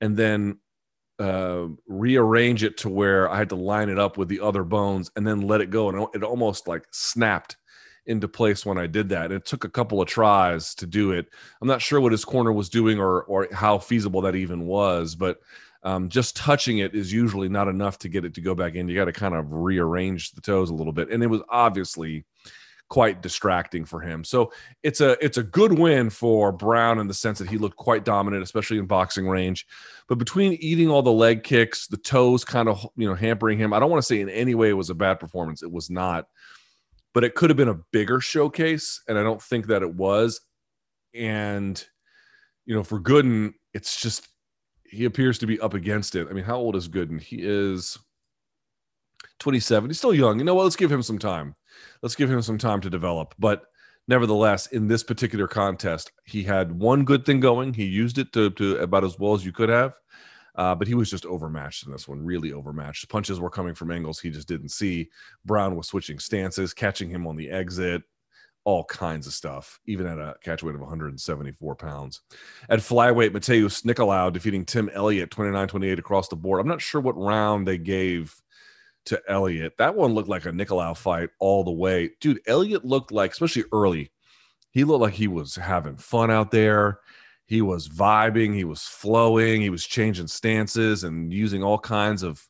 and 0.00 0.16
then 0.16 0.58
uh, 1.20 1.66
rearrange 1.86 2.64
it 2.64 2.78
to 2.78 2.88
where 2.88 3.30
I 3.30 3.36
had 3.36 3.50
to 3.50 3.56
line 3.56 3.90
it 3.90 3.98
up 3.98 4.18
with 4.18 4.28
the 4.28 4.40
other 4.40 4.64
bones 4.64 5.08
and 5.14 5.24
then 5.24 5.42
let 5.42 5.60
it 5.60 5.70
go. 5.70 5.88
And 5.88 6.08
it 6.14 6.24
almost 6.24 6.66
like 6.66 6.84
snapped 6.90 7.56
into 8.06 8.28
place 8.28 8.64
when 8.64 8.78
I 8.78 8.86
did 8.86 9.08
that. 9.10 9.32
It 9.32 9.44
took 9.44 9.64
a 9.64 9.68
couple 9.68 10.00
of 10.00 10.08
tries 10.08 10.74
to 10.76 10.86
do 10.86 11.12
it. 11.12 11.26
I'm 11.60 11.68
not 11.68 11.82
sure 11.82 12.00
what 12.00 12.12
his 12.12 12.24
corner 12.24 12.52
was 12.52 12.68
doing 12.68 12.98
or 12.98 13.22
or 13.24 13.48
how 13.52 13.78
feasible 13.78 14.22
that 14.22 14.36
even 14.36 14.66
was, 14.66 15.14
but 15.14 15.38
um, 15.82 16.08
just 16.08 16.36
touching 16.36 16.78
it 16.78 16.94
is 16.94 17.12
usually 17.12 17.48
not 17.48 17.68
enough 17.68 17.98
to 18.00 18.08
get 18.08 18.24
it 18.24 18.34
to 18.34 18.40
go 18.40 18.54
back 18.54 18.74
in. 18.74 18.88
You 18.88 18.96
got 18.96 19.06
to 19.06 19.12
kind 19.12 19.34
of 19.34 19.52
rearrange 19.52 20.32
the 20.32 20.40
toes 20.40 20.70
a 20.70 20.74
little 20.74 20.92
bit, 20.92 21.10
and 21.10 21.22
it 21.22 21.28
was 21.28 21.40
obviously 21.48 22.24
quite 22.90 23.22
distracting 23.22 23.84
for 23.84 24.00
him. 24.00 24.24
So 24.24 24.52
it's 24.82 25.00
a 25.00 25.16
it's 25.24 25.38
a 25.38 25.42
good 25.42 25.78
win 25.78 26.10
for 26.10 26.52
Brown 26.52 26.98
in 26.98 27.06
the 27.06 27.14
sense 27.14 27.38
that 27.38 27.48
he 27.48 27.56
looked 27.56 27.76
quite 27.76 28.04
dominant, 28.04 28.42
especially 28.42 28.78
in 28.78 28.86
boxing 28.86 29.26
range. 29.26 29.66
But 30.08 30.18
between 30.18 30.54
eating 30.54 30.90
all 30.90 31.02
the 31.02 31.12
leg 31.12 31.44
kicks, 31.44 31.86
the 31.86 31.96
toes 31.96 32.44
kind 32.44 32.68
of 32.68 32.86
you 32.96 33.08
know 33.08 33.14
hampering 33.14 33.58
him, 33.58 33.72
I 33.72 33.78
don't 33.78 33.90
want 33.90 34.02
to 34.02 34.06
say 34.06 34.20
in 34.20 34.28
any 34.28 34.54
way 34.54 34.68
it 34.68 34.74
was 34.74 34.90
a 34.90 34.94
bad 34.94 35.18
performance. 35.18 35.62
It 35.62 35.72
was 35.72 35.88
not 35.88 36.26
but 37.14 37.24
it 37.24 37.34
could 37.34 37.50
have 37.50 37.56
been 37.56 37.68
a 37.68 37.80
bigger 37.92 38.20
showcase, 38.20 39.02
and 39.08 39.18
I 39.18 39.22
don't 39.22 39.42
think 39.42 39.66
that 39.66 39.82
it 39.82 39.94
was. 39.94 40.40
And 41.14 41.82
you 42.66 42.74
know, 42.74 42.84
for 42.84 43.00
Gooden, 43.00 43.54
it's 43.74 44.00
just 44.00 44.28
he 44.84 45.04
appears 45.04 45.38
to 45.38 45.46
be 45.46 45.60
up 45.60 45.74
against 45.74 46.14
it. 46.16 46.28
I 46.28 46.32
mean, 46.32 46.44
how 46.44 46.56
old 46.56 46.76
is 46.76 46.88
Gooden? 46.88 47.20
He 47.20 47.38
is 47.40 47.98
27. 49.38 49.90
He's 49.90 49.98
still 49.98 50.14
young. 50.14 50.38
You 50.38 50.44
know 50.44 50.54
what? 50.54 50.64
Let's 50.64 50.76
give 50.76 50.92
him 50.92 51.02
some 51.02 51.18
time. 51.18 51.54
Let's 52.02 52.16
give 52.16 52.30
him 52.30 52.42
some 52.42 52.58
time 52.58 52.80
to 52.82 52.90
develop. 52.90 53.34
But 53.38 53.64
nevertheless, 54.08 54.66
in 54.68 54.88
this 54.88 55.02
particular 55.02 55.46
contest, 55.46 56.12
he 56.24 56.42
had 56.42 56.72
one 56.72 57.04
good 57.04 57.24
thing 57.24 57.40
going. 57.40 57.72
He 57.72 57.84
used 57.84 58.18
it 58.18 58.32
to, 58.32 58.50
to 58.50 58.76
about 58.78 59.04
as 59.04 59.18
well 59.18 59.34
as 59.34 59.44
you 59.44 59.52
could 59.52 59.68
have. 59.68 59.94
Uh, 60.56 60.74
but 60.74 60.88
he 60.88 60.94
was 60.94 61.10
just 61.10 61.26
overmatched 61.26 61.86
in 61.86 61.92
this 61.92 62.08
one, 62.08 62.24
really 62.24 62.52
overmatched. 62.52 63.08
Punches 63.08 63.40
were 63.40 63.50
coming 63.50 63.74
from 63.74 63.90
angles 63.90 64.18
he 64.18 64.30
just 64.30 64.48
didn't 64.48 64.70
see. 64.70 65.08
Brown 65.44 65.76
was 65.76 65.88
switching 65.88 66.18
stances, 66.18 66.74
catching 66.74 67.08
him 67.08 67.26
on 67.26 67.36
the 67.36 67.50
exit, 67.50 68.02
all 68.64 68.84
kinds 68.84 69.26
of 69.26 69.32
stuff, 69.32 69.80
even 69.86 70.06
at 70.06 70.18
a 70.18 70.34
catch 70.42 70.62
weight 70.62 70.74
of 70.74 70.80
174 70.80 71.74
pounds. 71.76 72.20
At 72.68 72.80
flyweight, 72.80 73.30
Matheus 73.30 73.82
Nicolau 73.82 74.32
defeating 74.32 74.64
Tim 74.64 74.90
Elliott 74.92 75.30
29 75.30 75.68
28 75.68 75.98
across 75.98 76.28
the 76.28 76.36
board. 76.36 76.60
I'm 76.60 76.68
not 76.68 76.82
sure 76.82 77.00
what 77.00 77.16
round 77.16 77.66
they 77.66 77.78
gave 77.78 78.34
to 79.06 79.20
Elliott. 79.28 79.78
That 79.78 79.94
one 79.94 80.12
looked 80.12 80.28
like 80.28 80.44
a 80.44 80.50
Nicolau 80.50 80.96
fight 80.96 81.30
all 81.38 81.64
the 81.64 81.70
way. 81.70 82.10
Dude, 82.20 82.40
Elliott 82.46 82.84
looked 82.84 83.12
like, 83.12 83.32
especially 83.32 83.64
early, 83.72 84.12
he 84.72 84.84
looked 84.84 85.02
like 85.02 85.14
he 85.14 85.28
was 85.28 85.56
having 85.56 85.96
fun 85.96 86.30
out 86.30 86.50
there. 86.50 87.00
He 87.50 87.62
was 87.62 87.88
vibing, 87.88 88.54
he 88.54 88.62
was 88.62 88.82
flowing, 88.82 89.60
he 89.60 89.70
was 89.70 89.84
changing 89.84 90.28
stances 90.28 91.02
and 91.02 91.32
using 91.32 91.64
all 91.64 91.80
kinds 91.80 92.22
of 92.22 92.48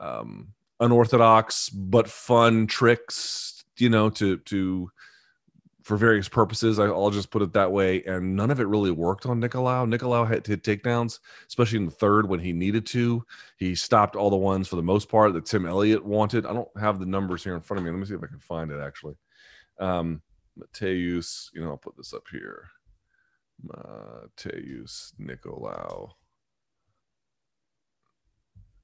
um, 0.00 0.54
unorthodox 0.80 1.68
but 1.68 2.08
fun 2.08 2.66
tricks, 2.66 3.62
you 3.76 3.90
know, 3.90 4.08
to 4.08 4.38
to 4.38 4.90
for 5.82 5.98
various 5.98 6.30
purposes. 6.30 6.78
I, 6.78 6.86
will 6.86 7.10
just 7.10 7.30
put 7.30 7.42
it 7.42 7.52
that 7.52 7.72
way. 7.72 8.02
And 8.04 8.34
none 8.34 8.50
of 8.50 8.58
it 8.58 8.68
really 8.68 8.90
worked 8.90 9.26
on 9.26 9.38
Nicolau. 9.38 9.86
Nicolau 9.86 10.26
had 10.26 10.46
hit 10.46 10.62
takedowns, 10.62 11.18
especially 11.46 11.80
in 11.80 11.84
the 11.84 11.90
third 11.90 12.26
when 12.26 12.40
he 12.40 12.54
needed 12.54 12.86
to. 12.86 13.22
He 13.58 13.74
stopped 13.74 14.16
all 14.16 14.30
the 14.30 14.36
ones 14.36 14.66
for 14.66 14.76
the 14.76 14.82
most 14.82 15.10
part 15.10 15.34
that 15.34 15.44
Tim 15.44 15.66
Elliott 15.66 16.06
wanted. 16.06 16.46
I 16.46 16.54
don't 16.54 16.70
have 16.80 17.00
the 17.00 17.04
numbers 17.04 17.44
here 17.44 17.54
in 17.54 17.60
front 17.60 17.80
of 17.80 17.84
me. 17.84 17.90
Let 17.90 18.00
me 18.00 18.06
see 18.06 18.14
if 18.14 18.24
I 18.24 18.28
can 18.28 18.38
find 18.38 18.70
it 18.70 18.80
actually. 18.80 19.16
Um, 19.78 20.22
Matheus, 20.58 21.50
you 21.52 21.60
know, 21.60 21.72
I'll 21.72 21.76
put 21.76 21.98
this 21.98 22.14
up 22.14 22.24
here. 22.32 22.70
Matheus 23.66 25.12
Nicolau. 25.20 26.10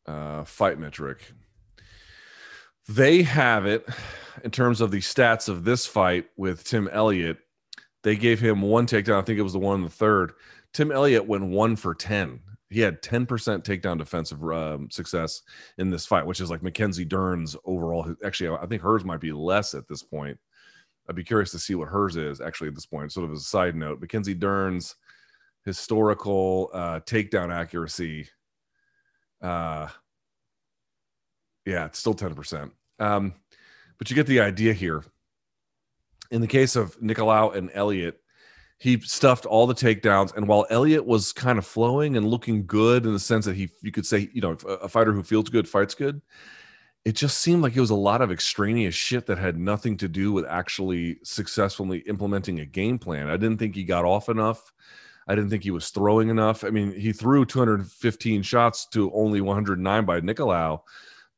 Uh, 0.07 0.43
FightMetric. 0.43 1.21
They 2.89 3.23
have 3.23 3.67
it 3.67 3.87
in 4.43 4.51
terms 4.51 4.81
of 4.81 4.91
the 4.91 5.01
stats 5.01 5.49
of 5.49 5.65
this 5.65 5.87
fight 5.87 6.27
with 6.37 6.65
Tim 6.65 6.89
Elliott. 6.91 7.39
They 8.03 8.17
gave 8.17 8.41
him 8.41 8.63
one 8.63 8.87
takedown. 8.87 9.19
I 9.19 9.23
think 9.23 9.39
it 9.39 9.43
was 9.43 9.53
the 9.53 9.59
one 9.59 9.77
in 9.77 9.85
the 9.85 9.91
third. 9.91 10.33
Tim 10.73 10.91
Elliott 10.91 11.27
went 11.27 11.45
one 11.45 11.77
for 11.77 11.95
10. 11.95 12.41
He 12.71 12.81
had 12.81 13.03
10% 13.03 13.27
takedown 13.27 13.99
defensive 13.99 14.43
um, 14.43 14.91
success 14.91 15.43
in 15.79 15.91
this 15.91 16.07
fight, 16.07 16.27
which 16.27 16.41
is 16.41 16.51
like 16.51 16.63
Mackenzie 16.63 17.05
Dern's 17.05 17.57
overall. 17.65 18.15
Actually, 18.25 18.57
I 18.61 18.67
think 18.67 18.83
hers 18.83 19.05
might 19.05 19.21
be 19.21 19.33
less 19.33 19.75
at 19.75 19.89
this 19.89 20.03
point. 20.03 20.39
I'd 21.09 21.17
be 21.17 21.25
curious 21.25 21.51
to 21.53 21.59
see 21.59 21.75
what 21.75 21.89
hers 21.89 22.17
is 22.17 22.41
actually 22.41 22.69
at 22.69 22.75
this 22.75 22.87
point. 22.87 23.13
Sort 23.13 23.25
of 23.25 23.33
as 23.33 23.41
a 23.41 23.45
side 23.45 23.75
note, 23.75 24.01
Mackenzie 24.01 24.35
Dern's 24.35 24.97
historical 25.65 26.71
uh, 26.73 27.01
takedown 27.01 27.53
accuracy. 27.53 28.29
Uh, 29.41 29.89
yeah, 31.65 31.87
it's 31.87 31.99
still 31.99 32.15
10%. 32.15 32.71
Um, 32.99 33.35
but 33.99 34.11
you 34.11 34.17
get 34.17 34.27
the 34.27 34.41
idea 34.41 34.73
here. 34.73 35.05
In 36.31 36.41
the 36.41 36.47
case 36.47 36.77
of 36.77 36.99
Nicolau 37.01 37.55
and 37.55 37.71
Elliott, 37.73 38.21
he 38.79 39.01
stuffed 39.01 39.45
all 39.45 39.67
the 39.67 39.75
takedowns. 39.75 40.35
And 40.37 40.47
while 40.47 40.67
Elliott 40.71 41.05
was 41.05 41.33
kind 41.33 41.59
of 41.59 41.67
flowing 41.67 42.17
and 42.17 42.29
looking 42.29 42.67
good 42.67 43.07
in 43.07 43.13
the 43.13 43.19
sense 43.19 43.45
that 43.47 43.57
he, 43.57 43.71
you 43.83 43.91
could 43.91 44.07
say, 44.07 44.31
you 44.33 44.41
know, 44.41 44.53
a 44.67 44.89
fighter 44.89 45.13
who 45.13 45.23
feels 45.23 45.49
good 45.49 45.69
fights 45.69 45.95
good, 45.95 46.21
it 47.09 47.17
just 47.17 47.39
seemed 47.39 47.63
like 47.63 47.75
it 47.75 47.81
was 47.81 47.89
a 47.89 47.95
lot 47.95 48.21
of 48.21 48.31
extraneous 48.31 48.95
shit 48.95 49.25
that 49.25 49.39
had 49.39 49.59
nothing 49.59 49.97
to 49.97 50.09
do 50.09 50.31
with 50.31 50.45
actually 50.45 51.19
successfully 51.23 52.01
implementing 52.01 52.61
a 52.61 52.67
game 52.67 52.99
plan. 52.99 53.31
I 53.31 53.39
didn't 53.39 53.57
think 53.57 53.75
he 53.75 53.83
got 53.83 54.05
off 54.05 54.29
enough. 54.29 54.75
I 55.27 55.35
didn't 55.35 55.49
think 55.49 55.63
he 55.63 55.71
was 55.71 55.89
throwing 55.89 56.29
enough. 56.29 56.65
I 56.65 56.69
mean, 56.69 56.93
he 56.93 57.15
threw 57.15 57.47
215 57.47 58.43
shots 58.43 58.85
to 58.89 59.11
only 59.15 59.41
109 59.41 60.05
by 60.05 60.21
Nicolau, 60.21 60.83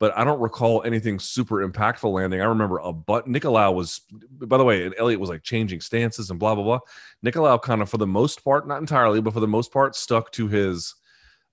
but 0.00 0.12
I 0.18 0.24
don't 0.24 0.40
recall 0.40 0.82
anything 0.82 1.20
super 1.20 1.64
impactful 1.64 2.12
landing. 2.12 2.40
I 2.40 2.46
remember 2.46 2.78
a 2.78 2.92
but 2.92 3.28
Nicolau 3.28 3.72
was, 3.72 4.00
by 4.40 4.56
the 4.56 4.64
way, 4.64 4.84
and 4.86 4.94
Elliott 4.98 5.20
was 5.20 5.30
like 5.30 5.44
changing 5.44 5.82
stances 5.82 6.30
and 6.30 6.40
blah 6.40 6.56
blah 6.56 6.64
blah. 6.64 6.80
Nicolau 7.24 7.62
kind 7.62 7.80
of, 7.80 7.88
for 7.88 7.98
the 7.98 8.08
most 8.08 8.42
part, 8.42 8.66
not 8.66 8.80
entirely, 8.80 9.20
but 9.20 9.32
for 9.32 9.40
the 9.40 9.46
most 9.46 9.72
part, 9.72 9.94
stuck 9.94 10.32
to 10.32 10.48
his 10.48 10.96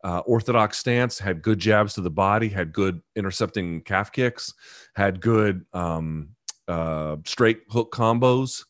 uh, 0.03 0.19
orthodox 0.19 0.77
stance. 0.77 1.19
Had 1.19 1.41
good 1.41 1.59
jabs 1.59 1.93
to 1.95 2.01
the 2.01 2.09
body. 2.09 2.49
Had 2.49 2.73
good 2.73 3.01
intercepting 3.15 3.81
calf 3.81 4.11
kicks. 4.11 4.53
Had 4.95 5.21
good 5.21 5.65
um, 5.73 6.29
uh, 6.67 7.17
straight 7.25 7.61
hook 7.69 7.91
combos. 7.91 8.63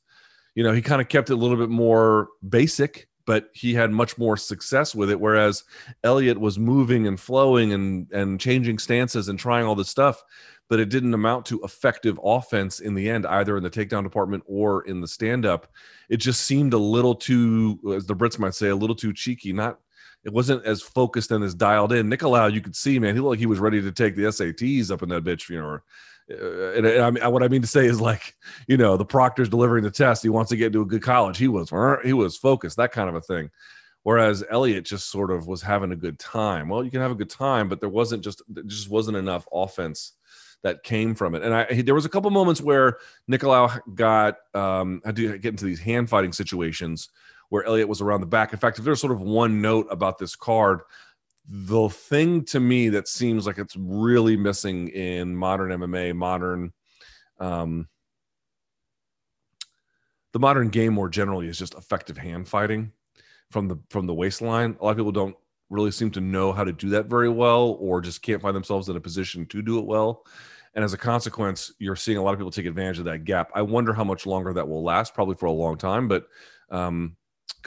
You 0.55 0.63
know, 0.63 0.71
he 0.71 0.81
kind 0.81 1.01
of 1.01 1.09
kept 1.09 1.29
it 1.29 1.33
a 1.33 1.37
little 1.37 1.57
bit 1.57 1.69
more 1.69 2.29
basic 2.47 3.07
but 3.27 3.49
he 3.53 3.73
had 3.73 3.91
much 3.91 4.17
more 4.17 4.37
success 4.37 4.95
with 4.95 5.11
it. 5.11 5.19
Whereas 5.19 5.65
Elliott 6.03 6.39
was 6.39 6.57
moving 6.57 7.05
and 7.05 7.19
flowing 7.19 7.73
and 7.73 8.09
and 8.11 8.39
changing 8.39 8.79
stances 8.79 9.27
and 9.27 9.37
trying 9.37 9.65
all 9.65 9.75
this 9.75 9.89
stuff, 9.89 10.23
but 10.69 10.79
it 10.79 10.89
didn't 10.89 11.13
amount 11.13 11.45
to 11.47 11.61
effective 11.61 12.19
offense 12.23 12.79
in 12.79 12.95
the 12.95 13.09
end, 13.09 13.27
either 13.27 13.57
in 13.57 13.63
the 13.63 13.69
takedown 13.69 14.03
department 14.03 14.43
or 14.47 14.83
in 14.83 15.01
the 15.01 15.07
stand 15.07 15.45
up. 15.45 15.67
It 16.09 16.17
just 16.17 16.41
seemed 16.41 16.73
a 16.73 16.77
little 16.77 17.13
too, 17.13 17.79
as 17.95 18.05
the 18.07 18.15
Brits 18.15 18.39
might 18.39 18.55
say, 18.55 18.69
a 18.69 18.75
little 18.75 18.95
too 18.95 19.13
cheeky. 19.13 19.53
Not 19.53 19.79
it 20.23 20.33
wasn't 20.33 20.65
as 20.65 20.81
focused 20.81 21.31
and 21.31 21.43
as 21.43 21.55
dialed 21.55 21.93
in. 21.93 22.09
Nicolau, 22.09 22.51
you 22.51 22.61
could 22.61 22.75
see, 22.75 22.99
man, 22.99 23.15
he 23.15 23.21
looked 23.21 23.31
like 23.31 23.39
he 23.39 23.45
was 23.45 23.59
ready 23.59 23.81
to 23.81 23.91
take 23.91 24.15
the 24.15 24.23
SATs 24.23 24.91
up 24.91 25.03
in 25.03 25.09
that 25.09 25.23
bitch, 25.23 25.49
you 25.49 25.57
know, 25.57 25.79
uh, 26.29 26.73
and, 26.73 26.85
and 26.85 27.19
I 27.19 27.27
what 27.29 27.43
I 27.43 27.47
mean 27.47 27.61
to 27.61 27.67
say 27.67 27.85
is 27.85 28.01
like, 28.01 28.35
you 28.67 28.77
know, 28.77 28.97
the 28.97 29.05
proctor's 29.05 29.49
delivering 29.49 29.83
the 29.83 29.91
test. 29.91 30.23
He 30.23 30.29
wants 30.29 30.49
to 30.49 30.57
get 30.57 30.67
into 30.67 30.81
a 30.81 30.85
good 30.85 31.01
college. 31.01 31.37
He 31.37 31.47
was, 31.47 31.69
he 32.03 32.13
was 32.13 32.37
focused, 32.37 32.77
that 32.77 32.91
kind 32.91 33.09
of 33.09 33.15
a 33.15 33.21
thing. 33.21 33.49
Whereas 34.03 34.43
Elliott 34.49 34.85
just 34.85 35.09
sort 35.09 35.31
of 35.31 35.47
was 35.47 35.61
having 35.61 35.91
a 35.91 35.95
good 35.95 36.19
time. 36.19 36.69
Well, 36.69 36.83
you 36.83 36.91
can 36.91 37.01
have 37.01 37.11
a 37.11 37.15
good 37.15 37.29
time, 37.29 37.67
but 37.67 37.79
there 37.79 37.89
wasn't 37.89 38.23
just, 38.23 38.41
there 38.47 38.63
just 38.63 38.89
wasn't 38.89 39.17
enough 39.17 39.47
offense 39.51 40.13
that 40.63 40.83
came 40.83 41.13
from 41.13 41.35
it. 41.35 41.43
And 41.43 41.53
I, 41.53 41.81
there 41.81 41.95
was 41.95 42.05
a 42.05 42.09
couple 42.09 42.29
moments 42.31 42.61
where 42.61 42.97
Nicolau 43.29 43.79
got, 43.95 44.37
um, 44.53 45.01
had 45.05 45.15
to 45.17 45.37
get 45.37 45.49
into 45.49 45.65
these 45.65 45.79
hand 45.79 46.09
fighting 46.09 46.33
situations 46.33 47.09
where 47.49 47.63
Elliott 47.63 47.87
was 47.87 48.01
around 48.01 48.21
the 48.21 48.27
back. 48.27 48.53
In 48.53 48.59
fact, 48.59 48.79
if 48.79 48.85
there's 48.85 49.01
sort 49.01 49.13
of 49.13 49.21
one 49.21 49.61
note 49.61 49.87
about 49.89 50.17
this 50.17 50.35
card, 50.35 50.81
the 51.47 51.87
thing 51.89 52.43
to 52.45 52.59
me 52.59 52.89
that 52.89 53.07
seems 53.07 53.47
like 53.47 53.57
it's 53.57 53.75
really 53.77 54.35
missing 54.35 54.89
in 54.89 55.35
modern 55.35 55.71
MMA, 55.71 56.13
modern, 56.13 56.73
um, 57.39 57.87
the 60.33 60.39
modern 60.39 60.69
game 60.69 60.93
more 60.93 61.09
generally 61.09 61.47
is 61.47 61.57
just 61.57 61.73
effective 61.75 62.17
hand 62.17 62.47
fighting 62.47 62.91
from 63.49 63.67
the 63.69 63.77
from 63.89 64.07
the 64.07 64.13
waistline. 64.13 64.77
A 64.79 64.83
lot 64.83 64.91
of 64.91 64.97
people 64.97 65.13
don't 65.13 65.35
really 65.69 65.91
seem 65.91 66.11
to 66.11 66.21
know 66.21 66.51
how 66.51 66.63
to 66.63 66.73
do 66.73 66.89
that 66.89 67.07
very 67.07 67.29
well, 67.29 67.77
or 67.79 68.01
just 68.01 68.21
can't 68.21 68.41
find 68.41 68.55
themselves 68.55 68.89
in 68.89 68.97
a 68.97 69.01
position 69.01 69.45
to 69.47 69.61
do 69.61 69.79
it 69.79 69.85
well. 69.85 70.25
And 70.73 70.83
as 70.83 70.93
a 70.93 70.97
consequence, 70.97 71.73
you're 71.79 71.95
seeing 71.95 72.17
a 72.17 72.21
lot 72.21 72.33
of 72.33 72.39
people 72.39 72.51
take 72.51 72.65
advantage 72.65 72.99
of 72.99 73.05
that 73.05 73.23
gap. 73.23 73.51
I 73.55 73.61
wonder 73.61 73.93
how 73.93 74.03
much 74.03 74.25
longer 74.25 74.53
that 74.53 74.67
will 74.67 74.83
last. 74.83 75.13
Probably 75.13 75.35
for 75.35 75.47
a 75.47 75.51
long 75.51 75.77
time, 75.77 76.07
but 76.07 76.27
um, 76.69 77.15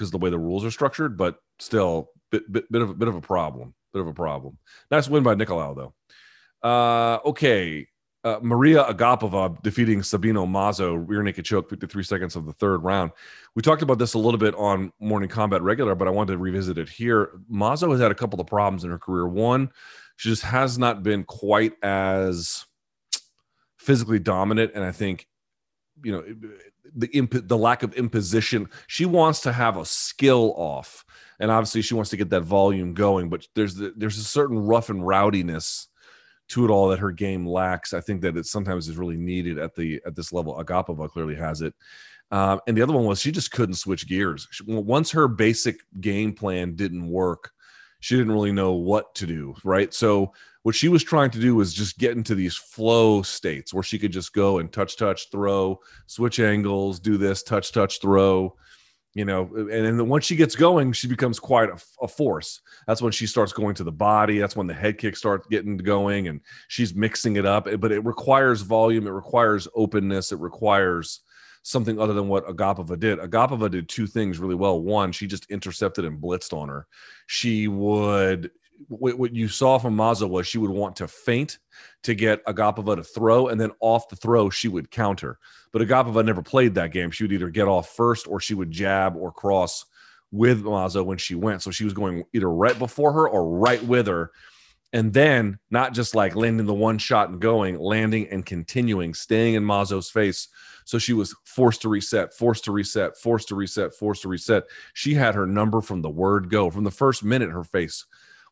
because 0.00 0.10
the 0.10 0.18
way 0.18 0.30
the 0.30 0.38
rules 0.38 0.64
are 0.64 0.70
structured. 0.70 1.18
But 1.18 1.36
still, 1.58 2.08
bit, 2.30 2.50
bit, 2.50 2.72
bit 2.72 2.80
of 2.80 2.88
a 2.88 2.94
bit 2.94 3.06
of 3.06 3.16
a 3.16 3.20
problem. 3.20 3.74
Bit 3.92 4.00
of 4.00 4.08
a 4.08 4.14
problem. 4.14 4.56
Nice 4.90 5.08
win 5.08 5.22
by 5.22 5.34
Nicolau 5.34 5.76
though. 5.76 6.68
Uh, 6.68 7.18
okay. 7.26 7.86
Uh, 8.22 8.38
Mariya 8.42 8.84
Agapova 8.84 9.62
defeating 9.62 10.02
Sabina 10.02 10.40
Mazo, 10.40 11.02
rear 11.08 11.22
naked 11.22 11.46
choke, 11.46 11.70
53 11.70 12.02
seconds 12.02 12.36
of 12.36 12.44
the 12.44 12.52
third 12.52 12.82
round. 12.82 13.12
We 13.54 13.62
talked 13.62 13.80
about 13.80 13.98
this 13.98 14.12
a 14.12 14.18
little 14.18 14.36
bit 14.36 14.54
on 14.56 14.92
Morning 15.00 15.30
Kombat 15.30 15.62
Regular, 15.62 15.94
but 15.94 16.06
I 16.06 16.10
wanted 16.10 16.32
to 16.32 16.38
revisit 16.38 16.76
it 16.76 16.90
here. 16.90 17.30
Mazo 17.50 17.90
has 17.92 18.00
had 18.00 18.10
a 18.10 18.14
couple 18.14 18.38
of 18.38 18.46
problems 18.46 18.84
in 18.84 18.90
her 18.90 18.98
career. 18.98 19.26
One, 19.26 19.70
she 20.16 20.28
just 20.28 20.42
has 20.42 20.78
not 20.78 21.02
been 21.02 21.24
quite 21.24 21.72
as 21.82 22.66
physically 23.78 24.18
dominant, 24.18 24.72
and 24.74 24.84
I 24.84 24.92
think 24.92 25.26
you 26.02 26.12
know 26.12 26.24
the 26.94 27.08
imp- 27.08 27.48
the 27.48 27.58
lack 27.58 27.82
of 27.82 27.94
imposition. 27.94 28.68
She 28.86 29.06
wants 29.06 29.40
to 29.42 29.52
have 29.52 29.76
a 29.76 29.84
skill 29.84 30.54
off 30.56 31.04
and 31.40 31.50
obviously 31.50 31.82
she 31.82 31.94
wants 31.94 32.10
to 32.10 32.16
get 32.16 32.30
that 32.30 32.42
volume 32.42 32.94
going. 32.94 33.30
But 33.30 33.48
there's 33.54 33.74
the, 33.74 33.92
there's 33.96 34.18
a 34.18 34.24
certain 34.24 34.58
rough 34.58 34.90
and 34.90 35.04
rowdiness 35.04 35.88
to 36.48 36.64
it 36.64 36.70
all 36.70 36.88
that 36.88 36.98
her 36.98 37.10
game 37.10 37.46
lacks. 37.46 37.94
I 37.94 38.00
think 38.00 38.20
that 38.22 38.36
it 38.36 38.46
sometimes 38.46 38.88
is 38.88 38.98
really 38.98 39.16
needed 39.16 39.58
at 39.58 39.74
the 39.74 40.00
at 40.06 40.14
this 40.14 40.32
level. 40.32 40.62
Agapova 40.62 41.08
clearly 41.08 41.34
has 41.34 41.62
it. 41.62 41.74
Um, 42.30 42.60
and 42.68 42.76
the 42.76 42.82
other 42.82 42.92
one 42.92 43.06
was 43.06 43.20
she 43.20 43.32
just 43.32 43.50
couldn't 43.50 43.74
switch 43.74 44.06
gears. 44.06 44.46
She, 44.52 44.62
once 44.66 45.10
her 45.10 45.26
basic 45.26 45.80
game 46.00 46.32
plan 46.32 46.76
didn't 46.76 47.08
work, 47.08 47.50
she 47.98 48.16
didn't 48.16 48.32
really 48.32 48.52
know 48.52 48.74
what 48.74 49.14
to 49.16 49.26
do. 49.26 49.54
Right. 49.64 49.92
So 49.92 50.32
what 50.62 50.74
she 50.74 50.88
was 50.88 51.02
trying 51.02 51.30
to 51.30 51.40
do 51.40 51.54
was 51.54 51.72
just 51.72 51.98
get 51.98 52.16
into 52.16 52.34
these 52.34 52.56
flow 52.56 53.22
states 53.22 53.72
where 53.72 53.82
she 53.82 53.98
could 53.98 54.12
just 54.12 54.32
go 54.32 54.58
and 54.58 54.72
touch, 54.72 54.96
touch, 54.96 55.30
throw, 55.30 55.80
switch 56.06 56.38
angles, 56.38 57.00
do 57.00 57.16
this, 57.16 57.42
touch, 57.42 57.72
touch, 57.72 58.00
throw 58.00 58.54
you 59.14 59.24
know 59.24 59.50
and 59.54 59.68
then 59.70 60.08
once 60.08 60.24
she 60.24 60.36
gets 60.36 60.54
going 60.54 60.92
she 60.92 61.08
becomes 61.08 61.40
quite 61.40 61.68
a, 61.68 61.78
a, 62.02 62.08
force. 62.08 62.60
That's 62.86 63.02
when 63.02 63.12
she 63.12 63.26
starts 63.26 63.52
going 63.52 63.74
to 63.76 63.84
the 63.84 63.92
body. 63.92 64.38
That's 64.38 64.56
when 64.56 64.66
the 64.66 64.74
head 64.74 64.98
kick 64.98 65.16
starts 65.16 65.46
getting 65.48 65.76
going 65.76 66.28
and 66.28 66.40
she's 66.68 66.94
mixing 66.94 67.36
it 67.36 67.46
up. 67.46 67.68
But 67.78 67.92
it 67.92 68.04
requires 68.04 68.62
volume. 68.62 69.06
It 69.06 69.10
requires 69.10 69.66
openness. 69.74 70.32
It 70.32 70.38
requires 70.38 71.20
something 71.62 72.00
other 72.00 72.14
than 72.14 72.28
what 72.28 72.46
agapova 72.46 72.98
did. 72.98 73.18
Agapova 73.18 73.70
did 73.70 73.88
two 73.88 74.06
things 74.06 74.38
really 74.38 74.54
well. 74.54 74.80
One 74.80 75.12
she 75.12 75.26
just 75.26 75.50
intercepted 75.50 76.04
and 76.04 76.20
blitzed 76.20 76.52
on 76.52 76.68
her. 76.68 76.86
She 77.26 77.68
would 77.68 78.50
what, 78.88 79.34
you 79.34 79.48
saw 79.48 79.78
from 79.78 79.96
Mazo 79.96 80.28
was 80.28 80.46
she 80.46 80.58
would 80.58 80.70
want 80.70 80.96
to 80.96 81.08
feint 81.08 81.58
to 82.02 82.14
get 82.14 82.44
Agapova 82.46 82.96
to 82.96 83.04
throw, 83.04 83.48
and 83.48 83.60
then 83.60 83.72
off 83.80 84.08
the 84.08 84.16
throw 84.16 84.50
she 84.50 84.68
would 84.68 84.90
counter. 84.90 85.38
But 85.72 85.82
Agapova 85.82 86.24
never 86.24 86.42
played 86.42 86.74
that 86.74 86.92
game. 86.92 87.10
She 87.10 87.24
would 87.24 87.32
either 87.32 87.50
get 87.50 87.68
off 87.68 87.90
first 87.90 88.26
or 88.26 88.40
she 88.40 88.54
would 88.54 88.70
jab 88.70 89.16
or 89.16 89.32
cross 89.32 89.84
with 90.32 90.62
Mazo 90.62 91.04
when 91.04 91.18
she 91.18 91.34
went. 91.34 91.62
So 91.62 91.70
she 91.70 91.84
was 91.84 91.92
going 91.92 92.24
either 92.32 92.50
right 92.50 92.78
before 92.78 93.12
her 93.12 93.28
or 93.28 93.58
right 93.58 93.82
with 93.84 94.06
her. 94.06 94.30
And 94.92 95.12
then 95.12 95.58
not 95.70 95.94
just 95.94 96.16
like 96.16 96.34
landing 96.34 96.66
the 96.66 96.74
one 96.74 96.98
shot 96.98 97.28
and 97.28 97.40
going, 97.40 97.78
landing 97.78 98.28
and 98.28 98.44
continuing, 98.44 99.14
staying 99.14 99.54
in 99.54 99.64
Mazo's 99.64 100.10
face. 100.10 100.48
So 100.84 100.98
she 100.98 101.12
was 101.12 101.34
forced 101.44 101.82
to 101.82 101.88
reset, 101.88 102.34
forced 102.34 102.64
to 102.64 102.72
reset, 102.72 103.16
forced 103.16 103.48
to 103.48 103.54
reset, 103.54 103.94
forced 103.94 104.22
to 104.22 104.28
reset. 104.28 104.64
She 104.94 105.14
had 105.14 105.36
her 105.36 105.46
number 105.46 105.80
from 105.80 106.02
the 106.02 106.10
word 106.10 106.50
go. 106.50 106.70
From 106.70 106.82
the 106.82 106.90
first 106.90 107.22
minute, 107.22 107.50
her 107.50 107.62
face 107.62 108.04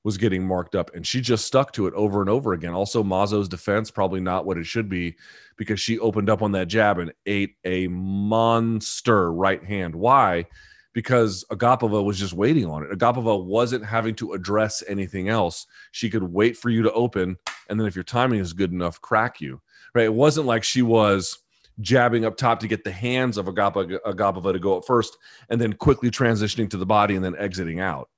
was 0.09 0.17
getting 0.17 0.43
marked 0.43 0.75
up 0.75 0.91
and 0.95 1.07
she 1.07 1.21
just 1.21 1.45
stuck 1.45 1.71
to 1.71 1.87
it 1.87 1.93
over 1.93 2.23
and 2.23 2.31
over 2.31 2.55
again. 2.55 2.73
Also, 2.73 3.05
Mazo's 3.05 3.47
defense, 3.47 3.91
probably 3.91 4.21
not 4.21 4.47
what 4.47 4.57
it 4.57 4.65
should 4.65 4.89
be 4.89 5.15
because 5.59 5.79
she 5.79 5.99
opened 5.99 6.31
up 6.31 6.41
on 6.41 6.53
that 6.53 6.67
jab 6.67 6.99
and 6.99 7.13
ate 7.27 7.57
a 7.67 7.89
monster 7.89 9.31
right 9.31 9.63
hand. 9.63 9.95
Why? 9.95 10.47
Because 10.95 11.45
Agapova 11.53 12.03
was 12.03 12.19
just 12.19 12.33
waiting 12.33 12.65
on 12.65 12.85
it. 12.85 12.91
Agapova 12.91 13.45
wasn't 13.45 13.85
having 13.85 14.15
to 14.15 14.33
address 14.33 14.83
anything 14.89 15.29
else. 15.29 15.67
She 15.93 16.09
could 16.09 16.23
wait 16.23 16.57
for 16.57 16.71
you 16.71 16.83
to 16.85 16.93
open, 16.93 17.37
and 17.69 17.79
then 17.79 17.87
if 17.87 17.95
your 17.95 18.03
timing 18.03 18.41
is 18.41 18.55
good 18.55 18.73
enough, 18.73 18.99
crack 19.03 19.43
you. 19.43 19.61
Right? 19.95 20.07
It 20.07 20.15
wasn't 20.15 20.47
like 20.47 20.65
she 20.65 20.81
was 20.81 21.39
jabbing 21.81 22.25
up 22.25 22.39
top 22.39 22.61
to 22.61 22.67
get 22.67 22.83
the 22.83 22.93
hands 22.93 23.37
of 23.37 23.45
Agapova 23.45 24.53
to 24.55 24.59
go 24.59 24.79
up 24.79 24.87
first, 24.87 25.19
and 25.51 25.61
then 25.61 25.75
quickly 25.75 26.11
transitioning 26.11 26.71
to 26.71 26.79
the 26.79 26.87
body 26.87 27.15
and 27.15 27.23
then 27.23 27.37
exiting 27.37 27.79
out 27.79 28.09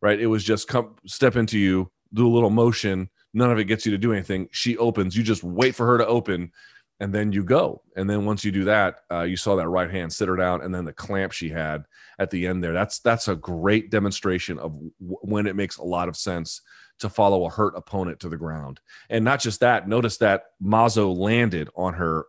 right? 0.00 0.20
It 0.20 0.26
was 0.26 0.44
just 0.44 0.68
come 0.68 0.96
step 1.06 1.36
into 1.36 1.58
you, 1.58 1.90
do 2.14 2.26
a 2.26 2.32
little 2.32 2.50
motion. 2.50 3.10
None 3.34 3.50
of 3.50 3.58
it 3.58 3.64
gets 3.64 3.84
you 3.84 3.92
to 3.92 3.98
do 3.98 4.12
anything. 4.12 4.48
She 4.52 4.76
opens. 4.78 5.16
You 5.16 5.22
just 5.22 5.44
wait 5.44 5.74
for 5.74 5.86
her 5.86 5.98
to 5.98 6.06
open, 6.06 6.50
and 7.00 7.14
then 7.14 7.32
you 7.32 7.44
go. 7.44 7.82
And 7.96 8.08
then 8.08 8.24
once 8.24 8.44
you 8.44 8.50
do 8.50 8.64
that, 8.64 9.00
uh, 9.10 9.22
you 9.22 9.36
saw 9.36 9.56
that 9.56 9.68
right 9.68 9.90
hand 9.90 10.12
sit 10.12 10.28
her 10.28 10.36
down, 10.36 10.62
and 10.62 10.74
then 10.74 10.84
the 10.84 10.92
clamp 10.92 11.32
she 11.32 11.48
had 11.50 11.84
at 12.18 12.30
the 12.30 12.46
end 12.46 12.64
there. 12.64 12.72
That's 12.72 12.98
that's 13.00 13.28
a 13.28 13.36
great 13.36 13.90
demonstration 13.90 14.58
of 14.58 14.72
w- 14.72 14.92
when 15.00 15.46
it 15.46 15.56
makes 15.56 15.76
a 15.76 15.84
lot 15.84 16.08
of 16.08 16.16
sense 16.16 16.62
to 17.00 17.08
follow 17.08 17.44
a 17.44 17.50
hurt 17.50 17.76
opponent 17.76 18.20
to 18.20 18.28
the 18.28 18.36
ground. 18.36 18.80
And 19.08 19.24
not 19.24 19.40
just 19.40 19.60
that. 19.60 19.88
Notice 19.88 20.16
that 20.18 20.46
Mazo 20.62 21.16
landed 21.16 21.68
on 21.76 21.94
her 21.94 22.26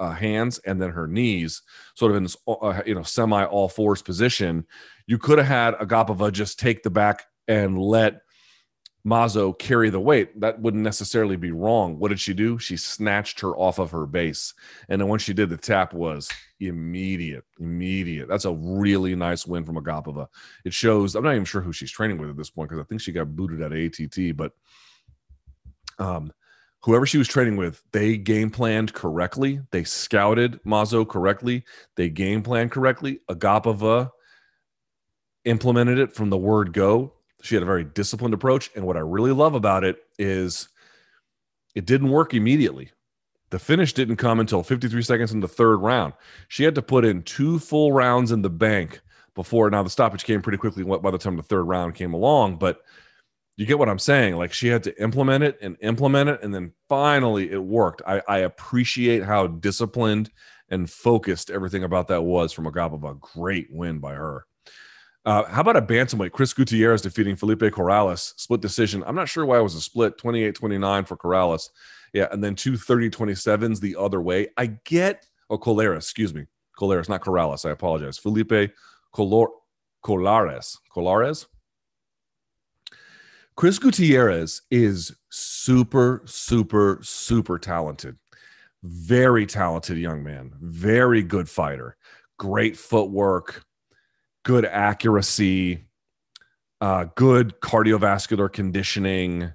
uh, 0.00 0.12
hands 0.12 0.58
and 0.60 0.80
then 0.80 0.90
her 0.90 1.06
knees, 1.06 1.62
sort 1.94 2.10
of 2.10 2.16
in 2.16 2.24
this 2.24 2.36
uh, 2.48 2.82
you 2.86 2.94
know 2.94 3.02
semi 3.02 3.44
all 3.44 3.68
fours 3.68 4.02
position. 4.02 4.66
You 5.06 5.18
could 5.18 5.38
have 5.38 5.46
had 5.46 5.74
Agapova 5.74 6.32
just 6.32 6.58
take 6.58 6.82
the 6.82 6.90
back 6.90 7.24
and 7.46 7.78
let 7.78 8.22
Mazo 9.06 9.56
carry 9.58 9.90
the 9.90 10.00
weight. 10.00 10.40
That 10.40 10.60
wouldn't 10.60 10.82
necessarily 10.82 11.36
be 11.36 11.52
wrong. 11.52 11.98
What 11.98 12.08
did 12.08 12.20
she 12.20 12.32
do? 12.32 12.58
She 12.58 12.76
snatched 12.76 13.40
her 13.40 13.50
off 13.56 13.78
of 13.78 13.90
her 13.90 14.06
base, 14.06 14.54
and 14.88 15.00
then 15.00 15.08
when 15.08 15.20
she 15.20 15.34
did, 15.34 15.50
the 15.50 15.56
tap 15.58 15.92
was 15.92 16.30
immediate, 16.60 17.44
immediate. 17.58 18.28
That's 18.28 18.46
a 18.46 18.54
really 18.54 19.14
nice 19.14 19.46
win 19.46 19.64
from 19.64 19.76
Agapova. 19.76 20.28
It 20.64 20.72
shows. 20.72 21.14
I'm 21.14 21.24
not 21.24 21.34
even 21.34 21.44
sure 21.44 21.60
who 21.60 21.72
she's 21.72 21.92
training 21.92 22.18
with 22.18 22.30
at 22.30 22.36
this 22.38 22.50
point 22.50 22.70
because 22.70 22.82
I 22.82 22.86
think 22.86 23.02
she 23.02 23.12
got 23.12 23.36
booted 23.36 23.60
at 23.60 23.72
ATT, 23.72 24.36
but 24.36 24.52
um 25.98 26.32
whoever 26.82 27.06
she 27.06 27.18
was 27.18 27.28
training 27.28 27.56
with, 27.56 27.82
they 27.92 28.16
game 28.16 28.50
planned 28.50 28.92
correctly. 28.94 29.60
They 29.70 29.84
scouted 29.84 30.60
Mazo 30.64 31.06
correctly. 31.08 31.64
They 31.96 32.08
game 32.08 32.42
planned 32.42 32.70
correctly. 32.70 33.20
Agapova 33.28 34.10
implemented 35.44 35.98
it 35.98 36.14
from 36.14 36.30
the 36.30 36.36
word 36.36 36.72
go. 36.72 37.14
She 37.42 37.54
had 37.54 37.62
a 37.62 37.66
very 37.66 37.84
disciplined 37.84 38.34
approach. 38.34 38.70
And 38.74 38.86
what 38.86 38.96
I 38.96 39.00
really 39.00 39.32
love 39.32 39.54
about 39.54 39.84
it 39.84 39.98
is 40.18 40.68
it 41.74 41.86
didn't 41.86 42.10
work 42.10 42.34
immediately. 42.34 42.90
The 43.50 43.58
finish 43.58 43.92
didn't 43.92 44.16
come 44.16 44.38
until 44.38 44.62
53 44.62 45.02
seconds 45.02 45.32
in 45.32 45.40
the 45.40 45.48
third 45.48 45.78
round. 45.78 46.12
She 46.48 46.64
had 46.64 46.74
to 46.76 46.82
put 46.82 47.04
in 47.04 47.22
two 47.22 47.58
full 47.58 47.92
rounds 47.92 48.30
in 48.30 48.42
the 48.42 48.50
bank 48.50 49.00
before. 49.34 49.68
Now, 49.70 49.82
the 49.82 49.90
stoppage 49.90 50.24
came 50.24 50.40
pretty 50.40 50.58
quickly 50.58 50.84
by 50.84 51.10
the 51.10 51.18
time 51.18 51.36
the 51.36 51.42
third 51.42 51.64
round 51.64 51.94
came 51.94 52.14
along, 52.14 52.56
but 52.56 52.82
you 53.60 53.66
get 53.66 53.78
what 53.78 53.90
I'm 53.90 53.98
saying? 53.98 54.36
Like 54.36 54.54
she 54.54 54.68
had 54.68 54.82
to 54.84 55.02
implement 55.02 55.44
it 55.44 55.58
and 55.60 55.76
implement 55.82 56.30
it, 56.30 56.42
and 56.42 56.54
then 56.54 56.72
finally 56.88 57.50
it 57.50 57.62
worked. 57.62 58.00
I, 58.06 58.22
I 58.26 58.38
appreciate 58.38 59.22
how 59.22 59.48
disciplined 59.48 60.30
and 60.70 60.88
focused 60.88 61.50
everything 61.50 61.84
about 61.84 62.08
that 62.08 62.22
was 62.22 62.54
from 62.54 62.64
Agapova. 62.64 63.20
Great 63.20 63.66
win 63.70 63.98
by 63.98 64.14
her. 64.14 64.46
Uh, 65.26 65.44
how 65.44 65.60
about 65.60 65.76
a 65.76 65.82
bantamweight? 65.82 66.32
Chris 66.32 66.54
Gutierrez 66.54 67.02
defeating 67.02 67.36
Felipe 67.36 67.60
Corrales, 67.60 68.32
split 68.38 68.62
decision. 68.62 69.04
I'm 69.06 69.14
not 69.14 69.28
sure 69.28 69.44
why 69.44 69.58
it 69.58 69.62
was 69.62 69.74
a 69.74 69.82
split 69.82 70.16
28 70.16 70.54
29 70.54 71.04
for 71.04 71.18
Corrales. 71.18 71.68
Yeah, 72.14 72.28
and 72.32 72.42
then 72.42 72.54
two 72.54 72.78
30 72.78 73.10
27s 73.10 73.78
the 73.78 73.94
other 73.96 74.22
way. 74.22 74.48
I 74.56 74.78
get, 74.86 75.26
oh, 75.50 75.58
Colares, 75.58 75.98
excuse 75.98 76.32
me. 76.32 76.46
Colares, 76.78 77.10
not 77.10 77.20
Corrales. 77.20 77.68
I 77.68 77.72
apologize. 77.72 78.16
Felipe 78.16 78.72
Color, 79.12 79.48
Colares. 80.02 80.78
Colares? 80.96 81.44
Chris 83.60 83.78
Gutierrez 83.78 84.62
is 84.70 85.14
super, 85.28 86.22
super, 86.24 86.98
super 87.02 87.58
talented. 87.58 88.16
Very 88.82 89.44
talented 89.44 89.98
young 89.98 90.22
man. 90.22 90.54
Very 90.62 91.22
good 91.22 91.46
fighter. 91.46 91.98
Great 92.38 92.74
footwork, 92.74 93.66
good 94.44 94.64
accuracy, 94.64 95.84
uh, 96.80 97.04
good 97.16 97.60
cardiovascular 97.60 98.50
conditioning, 98.50 99.52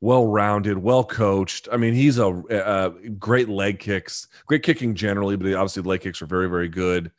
well 0.00 0.26
rounded, 0.26 0.76
well 0.76 1.04
coached. 1.04 1.68
I 1.70 1.76
mean, 1.76 1.94
he's 1.94 2.18
a, 2.18 2.42
a, 2.50 2.90
great 3.10 3.48
leg 3.48 3.78
kicks, 3.78 4.26
great 4.46 4.64
kicking 4.64 4.96
generally, 4.96 5.36
but 5.36 5.46
obviously 5.54 5.84
leg 5.84 6.00
kicks 6.00 6.20
are 6.20 6.26
very, 6.26 6.48
very 6.48 6.68
good. 6.68 7.12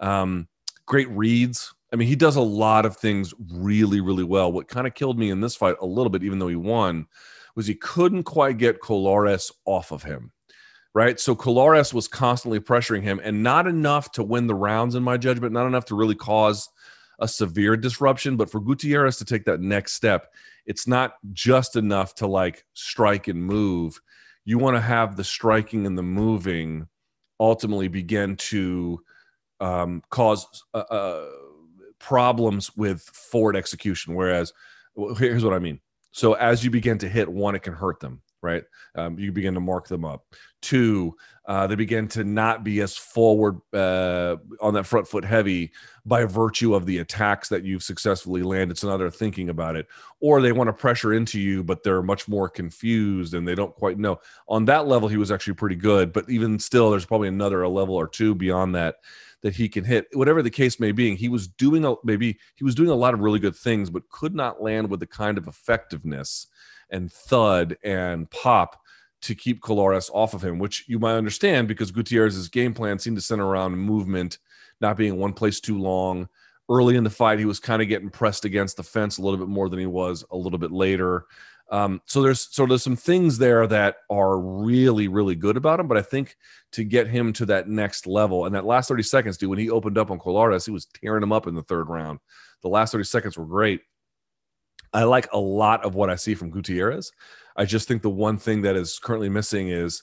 Um, 0.00 0.48
great 0.84 1.08
reads, 1.10 1.75
I 1.96 1.98
mean, 1.98 2.08
he 2.08 2.16
does 2.16 2.36
a 2.36 2.42
lot 2.42 2.84
of 2.84 2.98
things 2.98 3.32
really, 3.50 4.02
really 4.02 4.22
well. 4.22 4.52
What 4.52 4.68
kind 4.68 4.86
of 4.86 4.92
killed 4.92 5.18
me 5.18 5.30
in 5.30 5.40
this 5.40 5.56
fight 5.56 5.76
a 5.80 5.86
little 5.86 6.10
bit, 6.10 6.22
even 6.22 6.38
though 6.38 6.48
he 6.48 6.54
won, 6.54 7.06
was 7.54 7.66
he 7.66 7.74
couldn't 7.74 8.24
quite 8.24 8.58
get 8.58 8.82
Colares 8.82 9.50
off 9.64 9.92
of 9.92 10.02
him. 10.02 10.30
Right. 10.92 11.18
So 11.18 11.34
Colares 11.34 11.94
was 11.94 12.06
constantly 12.06 12.60
pressuring 12.60 13.02
him 13.02 13.18
and 13.24 13.42
not 13.42 13.66
enough 13.66 14.12
to 14.12 14.22
win 14.22 14.46
the 14.46 14.54
rounds, 14.54 14.94
in 14.94 15.02
my 15.04 15.16
judgment, 15.16 15.54
not 15.54 15.66
enough 15.66 15.86
to 15.86 15.94
really 15.94 16.14
cause 16.14 16.68
a 17.18 17.26
severe 17.26 17.78
disruption. 17.78 18.36
But 18.36 18.50
for 18.50 18.60
Gutierrez 18.60 19.16
to 19.16 19.24
take 19.24 19.46
that 19.46 19.62
next 19.62 19.94
step, 19.94 20.34
it's 20.66 20.86
not 20.86 21.14
just 21.32 21.76
enough 21.76 22.14
to 22.16 22.26
like 22.26 22.66
strike 22.74 23.26
and 23.26 23.42
move. 23.42 23.98
You 24.44 24.58
want 24.58 24.76
to 24.76 24.82
have 24.82 25.16
the 25.16 25.24
striking 25.24 25.86
and 25.86 25.96
the 25.96 26.02
moving 26.02 26.88
ultimately 27.40 27.88
begin 27.88 28.36
to 28.36 29.00
um, 29.60 30.02
cause 30.10 30.46
uh, 30.74 30.84
uh, 30.90 31.24
problems 31.98 32.76
with 32.76 33.02
forward 33.02 33.56
execution. 33.56 34.14
Whereas, 34.14 34.52
here's 35.18 35.44
what 35.44 35.54
I 35.54 35.58
mean. 35.58 35.80
So 36.12 36.32
as 36.32 36.64
you 36.64 36.70
begin 36.70 36.98
to 36.98 37.08
hit 37.08 37.28
one, 37.28 37.54
it 37.54 37.62
can 37.62 37.74
hurt 37.74 38.00
them, 38.00 38.22
right? 38.42 38.64
Um, 38.94 39.18
you 39.18 39.32
begin 39.32 39.52
to 39.52 39.60
mark 39.60 39.86
them 39.86 40.04
up. 40.04 40.24
Two, 40.62 41.14
uh, 41.46 41.66
they 41.66 41.74
begin 41.74 42.08
to 42.08 42.24
not 42.24 42.64
be 42.64 42.80
as 42.80 42.96
forward 42.96 43.60
uh, 43.74 44.36
on 44.62 44.72
that 44.74 44.86
front 44.86 45.06
foot 45.06 45.24
heavy 45.24 45.72
by 46.06 46.24
virtue 46.24 46.74
of 46.74 46.86
the 46.86 46.98
attacks 46.98 47.50
that 47.50 47.64
you've 47.64 47.82
successfully 47.82 48.42
landed. 48.42 48.78
So 48.78 48.88
now 48.88 48.96
they're 48.96 49.10
thinking 49.10 49.50
about 49.50 49.76
it, 49.76 49.86
or 50.20 50.40
they 50.40 50.52
want 50.52 50.68
to 50.68 50.72
pressure 50.72 51.12
into 51.12 51.38
you, 51.38 51.62
but 51.62 51.82
they're 51.82 52.02
much 52.02 52.28
more 52.28 52.48
confused 52.48 53.34
and 53.34 53.46
they 53.46 53.54
don't 53.54 53.74
quite 53.74 53.98
know. 53.98 54.18
On 54.48 54.64
that 54.64 54.86
level, 54.86 55.08
he 55.08 55.18
was 55.18 55.30
actually 55.30 55.54
pretty 55.54 55.76
good, 55.76 56.14
but 56.14 56.28
even 56.30 56.58
still, 56.58 56.90
there's 56.90 57.04
probably 57.04 57.28
another 57.28 57.62
a 57.62 57.68
level 57.68 57.94
or 57.94 58.08
two 58.08 58.34
beyond 58.34 58.74
that 58.74 58.96
that 59.46 59.54
he 59.54 59.68
can 59.68 59.84
hit. 59.84 60.08
Whatever 60.12 60.42
the 60.42 60.50
case 60.50 60.80
may 60.80 60.90
be, 60.90 61.14
he 61.14 61.28
was 61.28 61.46
doing 61.46 61.84
a 61.84 61.94
maybe 62.02 62.36
he 62.56 62.64
was 62.64 62.74
doing 62.74 62.90
a 62.90 62.96
lot 62.96 63.14
of 63.14 63.20
really 63.20 63.38
good 63.38 63.54
things, 63.54 63.90
but 63.90 64.08
could 64.08 64.34
not 64.34 64.60
land 64.60 64.90
with 64.90 64.98
the 64.98 65.06
kind 65.06 65.38
of 65.38 65.46
effectiveness 65.46 66.48
and 66.90 67.12
thud 67.12 67.76
and 67.84 68.28
pop 68.32 68.80
to 69.22 69.36
keep 69.36 69.60
Colares 69.60 70.10
off 70.12 70.34
of 70.34 70.42
him, 70.42 70.58
which 70.58 70.84
you 70.88 70.98
might 70.98 71.14
understand 71.14 71.68
because 71.68 71.92
Gutierrez's 71.92 72.48
game 72.48 72.74
plan 72.74 72.98
seemed 72.98 73.18
to 73.18 73.22
center 73.22 73.46
around 73.46 73.76
movement, 73.76 74.38
not 74.80 74.96
being 74.96 75.16
one 75.16 75.32
place 75.32 75.60
too 75.60 75.78
long. 75.78 76.28
Early 76.68 76.96
in 76.96 77.04
the 77.04 77.10
fight, 77.10 77.38
he 77.38 77.44
was 77.44 77.60
kind 77.60 77.80
of 77.80 77.86
getting 77.86 78.10
pressed 78.10 78.44
against 78.44 78.76
the 78.76 78.82
fence 78.82 79.18
a 79.18 79.22
little 79.22 79.38
bit 79.38 79.46
more 79.46 79.68
than 79.68 79.78
he 79.78 79.86
was 79.86 80.24
a 80.32 80.36
little 80.36 80.58
bit 80.58 80.72
later. 80.72 81.26
Um, 81.70 82.00
so 82.06 82.22
there's 82.22 82.48
so 82.54 82.64
there's 82.64 82.84
some 82.84 82.96
things 82.96 83.38
there 83.38 83.66
that 83.66 83.96
are 84.08 84.38
really 84.38 85.08
really 85.08 85.34
good 85.34 85.56
about 85.56 85.80
him, 85.80 85.88
but 85.88 85.96
I 85.96 86.02
think 86.02 86.36
to 86.72 86.84
get 86.84 87.08
him 87.08 87.32
to 87.34 87.46
that 87.46 87.68
next 87.68 88.06
level 88.06 88.46
and 88.46 88.54
that 88.54 88.64
last 88.64 88.88
30 88.88 89.02
seconds, 89.02 89.36
dude, 89.36 89.50
when 89.50 89.58
he 89.58 89.70
opened 89.70 89.98
up 89.98 90.10
on 90.10 90.18
Colares, 90.18 90.64
he 90.64 90.70
was 90.70 90.86
tearing 90.86 91.22
him 91.22 91.32
up 91.32 91.46
in 91.46 91.54
the 91.54 91.62
third 91.62 91.88
round. 91.88 92.20
The 92.62 92.68
last 92.68 92.92
30 92.92 93.04
seconds 93.04 93.36
were 93.36 93.46
great. 93.46 93.80
I 94.92 95.04
like 95.04 95.28
a 95.32 95.38
lot 95.38 95.84
of 95.84 95.94
what 95.94 96.08
I 96.08 96.14
see 96.14 96.34
from 96.34 96.50
Gutierrez. 96.50 97.10
I 97.56 97.64
just 97.64 97.88
think 97.88 98.02
the 98.02 98.10
one 98.10 98.38
thing 98.38 98.62
that 98.62 98.76
is 98.76 98.98
currently 98.98 99.28
missing 99.28 99.68
is, 99.68 100.02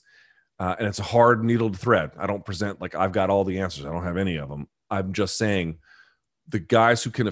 uh, 0.59 0.75
and 0.77 0.87
it's 0.87 0.99
a 0.99 1.03
hard 1.03 1.43
needle 1.43 1.71
to 1.71 1.77
thread. 1.77 2.11
I 2.17 2.27
don't 2.27 2.45
present 2.45 2.81
like 2.81 2.93
I've 2.93 3.11
got 3.11 3.29
all 3.29 3.43
the 3.43 3.59
answers. 3.59 3.85
I 3.85 3.91
don't 3.91 4.03
have 4.03 4.17
any 4.17 4.35
of 4.35 4.49
them. 4.49 4.67
I'm 4.89 5.13
just 5.13 5.37
saying 5.37 5.79
the 6.49 6.59
guys 6.59 7.03
who 7.03 7.09
can 7.09 7.31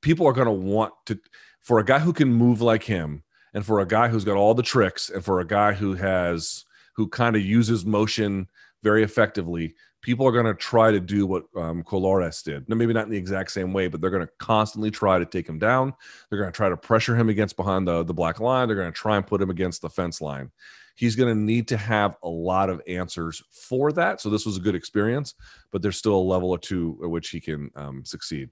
people 0.00 0.26
are 0.26 0.32
going 0.32 0.46
to 0.46 0.52
want 0.52 0.92
to 1.06 1.18
for 1.60 1.78
a 1.78 1.84
guy 1.84 1.98
who 1.98 2.12
can 2.12 2.32
move 2.32 2.62
like 2.62 2.82
him 2.82 3.24
and 3.54 3.64
for 3.64 3.80
a 3.80 3.86
guy 3.86 4.08
who's 4.08 4.24
got 4.24 4.36
all 4.36 4.54
the 4.54 4.62
tricks 4.62 5.10
and 5.10 5.24
for 5.24 5.40
a 5.40 5.46
guy 5.46 5.72
who 5.72 5.94
has 5.94 6.64
who 6.94 7.08
kind 7.08 7.36
of 7.36 7.42
uses 7.42 7.84
motion 7.84 8.48
very 8.82 9.02
effectively 9.02 9.74
people 10.02 10.26
are 10.26 10.32
going 10.32 10.46
to 10.46 10.54
try 10.54 10.90
to 10.90 11.00
do 11.00 11.26
what 11.26 11.44
um, 11.56 11.82
Colares 11.84 12.42
did. 12.42 12.68
Now, 12.68 12.76
maybe 12.76 12.92
not 12.92 13.06
in 13.06 13.12
the 13.12 13.16
exact 13.16 13.52
same 13.52 13.72
way, 13.72 13.86
but 13.86 14.00
they're 14.00 14.10
going 14.10 14.26
to 14.26 14.32
constantly 14.38 14.90
try 14.90 15.18
to 15.18 15.24
take 15.24 15.48
him 15.48 15.58
down. 15.58 15.94
They're 16.28 16.40
going 16.40 16.52
to 16.52 16.56
try 16.56 16.68
to 16.68 16.76
pressure 16.76 17.16
him 17.16 17.28
against 17.28 17.56
behind 17.56 17.86
the, 17.86 18.02
the 18.02 18.12
black 18.12 18.40
line. 18.40 18.66
They're 18.66 18.76
going 18.76 18.92
to 18.92 18.98
try 18.98 19.16
and 19.16 19.26
put 19.26 19.40
him 19.40 19.50
against 19.50 19.80
the 19.80 19.88
fence 19.88 20.20
line. 20.20 20.50
He's 20.96 21.16
going 21.16 21.34
to 21.34 21.40
need 21.40 21.68
to 21.68 21.76
have 21.76 22.16
a 22.22 22.28
lot 22.28 22.68
of 22.68 22.82
answers 22.86 23.42
for 23.50 23.92
that. 23.92 24.20
So 24.20 24.28
this 24.28 24.44
was 24.44 24.58
a 24.58 24.60
good 24.60 24.74
experience, 24.74 25.34
but 25.70 25.80
there's 25.80 25.96
still 25.96 26.16
a 26.16 26.18
level 26.18 26.50
or 26.50 26.58
two 26.58 27.00
at 27.02 27.08
which 27.08 27.30
he 27.30 27.40
can 27.40 27.70
um, 27.76 28.04
succeed. 28.04 28.50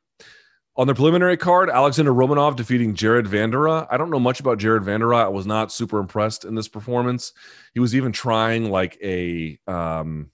On 0.80 0.86
the 0.86 0.94
preliminary 0.94 1.36
card, 1.36 1.68
Alexandr 1.68 2.10
Romanov 2.10 2.56
defeating 2.56 2.94
Jared 2.94 3.26
Vanderaa. 3.26 3.86
I 3.90 3.98
don't 3.98 4.08
know 4.08 4.18
much 4.18 4.40
about 4.40 4.56
Jared 4.56 4.82
Vanderaa. 4.82 5.24
I 5.24 5.28
was 5.28 5.44
not 5.44 5.70
super 5.70 5.98
impressed 5.98 6.46
in 6.46 6.54
this 6.54 6.68
performance. 6.68 7.34
He 7.74 7.80
was 7.80 7.94
even 7.94 8.12
trying 8.12 8.70
like 8.70 8.96
a 9.02 9.58
um, 9.66 10.30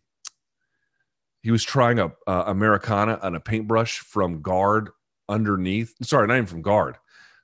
he 1.42 1.50
was 1.50 1.64
trying 1.64 1.98
a 1.98 2.12
uh, 2.28 2.44
Americana 2.46 3.18
on 3.22 3.34
a 3.34 3.40
paintbrush 3.40 3.98
from 3.98 4.40
guard 4.40 4.90
underneath. 5.28 5.96
Sorry, 6.02 6.28
not 6.28 6.34
even 6.34 6.46
from 6.46 6.62
guard, 6.62 6.96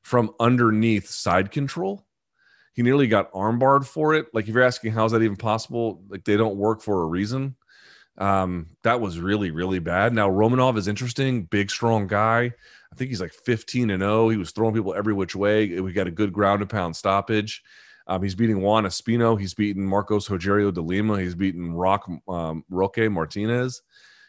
from 0.03 0.33
underneath 0.39 1.09
side 1.09 1.51
control. 1.51 2.07
He 2.73 2.83
nearly 2.83 3.09
got 3.09 3.33
armbarred 3.33 3.85
for 3.85 4.15
it. 4.15 4.27
Like 4.33 4.47
if 4.47 4.55
you're 4.55 4.63
asking 4.63 4.93
how's 4.93 5.11
that 5.11 5.23
even 5.23 5.37
possible, 5.37 6.05
like 6.09 6.23
they 6.23 6.37
don't 6.37 6.55
work 6.55 6.81
for 6.81 7.03
a 7.03 7.07
reason. 7.07 7.57
Um, 8.19 8.69
that 8.83 9.01
was 9.01 9.19
really 9.19 9.51
really 9.51 9.79
bad. 9.79 10.13
Now 10.13 10.29
Romanov 10.29 10.77
is 10.77 10.89
interesting, 10.89 11.45
big 11.45 11.71
strong 11.71 12.07
guy. 12.07 12.53
I 12.93 12.95
think 12.95 13.09
he's 13.09 13.23
like 13.23 13.33
15 13.33 13.91
and 13.91 14.03
0. 14.03 14.29
He 14.29 14.37
was 14.37 14.51
throwing 14.51 14.75
people 14.75 14.95
every 14.95 15.15
which 15.15 15.35
way. 15.35 15.81
We 15.81 15.93
got 15.93 16.07
a 16.07 16.11
good 16.11 16.33
ground 16.33 16.61
and 16.61 16.71
pound 16.71 16.95
stoppage. 16.95 17.63
Um, 18.07 18.23
he's 18.23 18.35
beating 18.35 18.61
Juan 18.61 18.85
Espino. 18.85 19.41
He's 19.41 19.55
beaten 19.55 19.85
Marcos 19.85 20.29
Rogerio 20.29 20.73
de 20.75 20.83
Lima. 20.83 21.21
He's 21.21 21.35
beaten 21.35 21.73
Rock 21.73 22.09
um, 22.29 22.65
Roque 22.69 23.11
Martinez. 23.11 23.81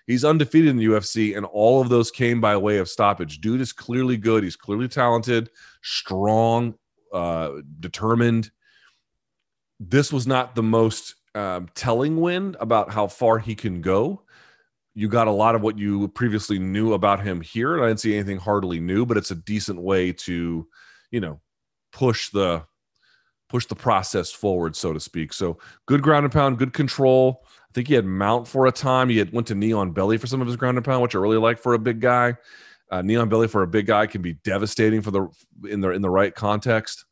He's 0.05 0.25
undefeated 0.25 0.69
in 0.69 0.77
the 0.77 0.85
UFC, 0.85 1.35
and 1.35 1.45
all 1.45 1.81
of 1.81 1.89
those 1.89 2.11
came 2.11 2.41
by 2.41 2.57
way 2.57 2.77
of 2.77 2.89
stoppage. 2.89 3.39
Dude 3.39 3.61
is 3.61 3.71
clearly 3.71 4.17
good. 4.17 4.43
He's 4.43 4.57
clearly 4.57 4.89
talented, 4.89 5.49
strong, 5.81 6.75
uh, 7.13 7.51
determined. 7.79 8.51
This 9.79 10.11
was 10.11 10.27
not 10.27 10.55
the 10.55 10.63
most 10.63 11.15
um, 11.35 11.69
telling 11.75 12.19
win 12.19 12.55
about 12.59 12.91
how 12.91 13.07
far 13.07 13.39
he 13.39 13.55
can 13.55 13.81
go. 13.81 14.21
You 14.95 15.07
got 15.07 15.27
a 15.27 15.31
lot 15.31 15.55
of 15.55 15.61
what 15.61 15.77
you 15.77 16.07
previously 16.09 16.59
knew 16.59 16.93
about 16.93 17.23
him 17.23 17.41
here. 17.41 17.83
I 17.83 17.87
didn't 17.87 17.99
see 17.99 18.13
anything 18.13 18.37
hardly 18.37 18.79
new, 18.79 19.05
but 19.05 19.17
it's 19.17 19.31
a 19.31 19.35
decent 19.35 19.81
way 19.81 20.11
to, 20.11 20.67
you 21.09 21.19
know, 21.19 21.41
push 21.91 22.29
the 22.29 22.63
push 23.49 23.65
the 23.67 23.75
process 23.75 24.31
forward, 24.31 24.75
so 24.75 24.93
to 24.93 24.99
speak. 24.99 25.31
So 25.31 25.59
good 25.85 26.01
ground 26.01 26.25
and 26.25 26.33
pound, 26.33 26.57
good 26.57 26.73
control. 26.73 27.43
I 27.45 27.71
think 27.73 27.87
he 27.87 27.93
had 27.93 28.05
mount 28.05 28.47
for 28.47 28.65
a 28.67 28.71
time. 28.71 29.09
He 29.09 29.17
had 29.17 29.31
went 29.31 29.47
to 29.47 29.55
knee 29.55 29.73
on 29.73 29.91
belly 29.91 30.17
for 30.17 30.27
some 30.27 30.41
of 30.41 30.47
his 30.47 30.55
ground 30.55 30.77
and 30.77 30.85
pound, 30.85 31.01
which 31.01 31.15
I 31.15 31.19
really 31.19 31.37
like 31.37 31.59
for 31.59 31.73
a 31.73 31.79
big 31.79 31.99
guy. 31.99 32.35
Uh, 32.91 33.01
knee 33.01 33.15
on 33.15 33.29
belly 33.29 33.47
for 33.47 33.63
a 33.63 33.67
big 33.67 33.87
guy 33.87 34.05
can 34.05 34.21
be 34.21 34.33
devastating 34.33 35.01
for 35.01 35.11
the 35.11 35.27
in 35.67 35.81
the 35.81 35.89
in 35.89 36.01
the 36.03 36.09
right 36.09 36.33
context. 36.35 37.05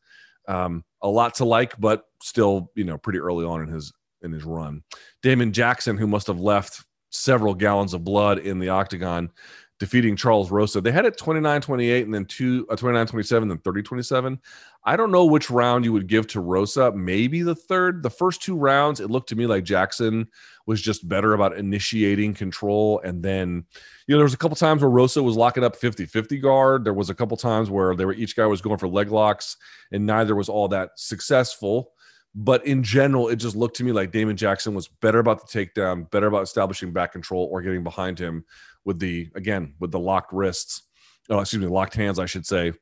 Um, 0.46 0.84
a 1.00 1.08
lot 1.08 1.34
to 1.36 1.44
like, 1.44 1.78
but 1.80 2.04
still, 2.22 2.70
you 2.76 2.84
know, 2.84 2.98
pretty 2.98 3.18
early 3.18 3.44
on 3.44 3.62
in 3.62 3.68
his 3.68 3.92
in 4.22 4.32
his 4.32 4.44
run. 4.44 4.82
Damon 5.22 5.52
Jackson, 5.52 5.96
who 5.96 6.06
must 6.06 6.26
have 6.26 6.40
left 6.40 6.84
several 7.10 7.54
gallons 7.54 7.94
of 7.94 8.04
blood 8.04 8.38
in 8.38 8.58
the 8.58 8.70
octagon, 8.70 9.30
defeating 9.78 10.16
Charles 10.16 10.50
Rosa. 10.50 10.80
They 10.80 10.92
had 10.92 11.06
it 11.06 11.18
29 11.18 11.60
28 11.60 12.04
and 12.04 12.14
then 12.14 12.24
two, 12.24 12.66
uh, 12.70 12.76
29 12.76 13.06
27, 13.06 13.48
then 13.48 13.58
30 13.58 13.82
27. 13.82 14.40
I 14.84 14.96
don't 14.96 15.12
know 15.12 15.24
which 15.26 15.50
round 15.50 15.84
you 15.84 15.92
would 15.92 16.08
give 16.08 16.26
to 16.28 16.40
Rosa. 16.40 16.92
Maybe 16.92 17.42
the 17.42 17.54
third. 17.54 18.02
The 18.02 18.10
first 18.10 18.42
two 18.42 18.56
rounds, 18.56 19.00
it 19.00 19.10
looked 19.10 19.28
to 19.28 19.36
me 19.36 19.46
like 19.46 19.64
Jackson 19.64 20.28
was 20.66 20.80
just 20.80 21.08
better 21.08 21.34
about 21.34 21.56
initiating 21.56 22.34
control. 22.34 23.00
And 23.04 23.22
then, 23.22 23.64
you 24.06 24.14
know, 24.14 24.18
there 24.18 24.24
was 24.24 24.34
a 24.34 24.38
couple 24.38 24.56
times 24.56 24.82
where 24.82 24.90
Rosa 24.90 25.22
was 25.22 25.36
locking 25.36 25.64
up 25.64 25.76
50 25.76 26.06
50 26.06 26.38
guard. 26.38 26.84
There 26.84 26.94
was 26.94 27.10
a 27.10 27.14
couple 27.14 27.36
times 27.36 27.70
where 27.70 27.94
they 27.94 28.04
were 28.04 28.12
each 28.12 28.36
guy 28.36 28.46
was 28.46 28.60
going 28.60 28.78
for 28.78 28.88
leg 28.88 29.10
locks, 29.10 29.56
and 29.92 30.06
neither 30.06 30.34
was 30.34 30.48
all 30.48 30.68
that 30.68 30.90
successful. 30.96 31.91
But 32.34 32.66
in 32.66 32.82
general, 32.82 33.28
it 33.28 33.36
just 33.36 33.56
looked 33.56 33.76
to 33.76 33.84
me 33.84 33.92
like 33.92 34.10
Damon 34.10 34.36
Jackson 34.36 34.74
was 34.74 34.88
better 34.88 35.18
about 35.18 35.46
the 35.46 35.66
takedown, 35.66 36.10
better 36.10 36.26
about 36.26 36.42
establishing 36.42 36.92
back 36.92 37.12
control 37.12 37.48
or 37.52 37.60
getting 37.60 37.84
behind 37.84 38.18
him 38.18 38.44
with 38.84 38.98
the 38.98 39.28
again 39.34 39.74
with 39.80 39.90
the 39.90 39.98
locked 39.98 40.32
wrists, 40.32 40.82
oh, 41.28 41.40
excuse 41.40 41.62
me, 41.62 41.68
locked 41.68 41.94
hands, 41.94 42.18
I 42.18 42.26
should 42.26 42.46
say. 42.46 42.72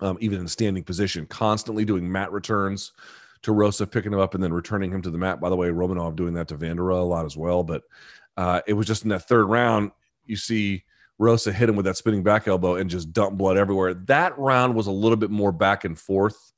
Um, 0.00 0.18
even 0.20 0.40
in 0.40 0.48
standing 0.48 0.84
position, 0.84 1.24
constantly 1.26 1.84
doing 1.86 2.10
mat 2.10 2.30
returns 2.30 2.92
to 3.42 3.52
Rosa, 3.52 3.86
picking 3.86 4.12
him 4.12 4.18
up 4.18 4.34
and 4.34 4.44
then 4.44 4.52
returning 4.52 4.90
him 4.90 5.00
to 5.02 5.10
the 5.10 5.16
mat. 5.16 5.40
By 5.40 5.48
the 5.48 5.56
way, 5.56 5.68
Romanov 5.68 6.16
doing 6.16 6.34
that 6.34 6.48
to 6.48 6.58
Vanderaa 6.58 7.00
a 7.00 7.04
lot 7.04 7.24
as 7.24 7.36
well. 7.36 7.62
But 7.62 7.82
uh, 8.36 8.60
it 8.66 8.74
was 8.74 8.86
just 8.86 9.04
in 9.04 9.08
that 9.08 9.26
third 9.26 9.46
round, 9.46 9.92
you 10.26 10.36
see 10.36 10.84
Rosa 11.18 11.52
hit 11.52 11.68
him 11.68 11.76
with 11.76 11.86
that 11.86 11.96
spinning 11.96 12.22
back 12.22 12.46
elbow 12.46 12.76
and 12.76 12.90
just 12.90 13.12
dump 13.12 13.38
blood 13.38 13.56
everywhere. 13.56 13.94
That 13.94 14.38
round 14.38 14.74
was 14.74 14.86
a 14.86 14.92
little 14.92 15.16
bit 15.16 15.30
more 15.30 15.52
back 15.52 15.84
and 15.84 15.98
forth. 15.98 16.52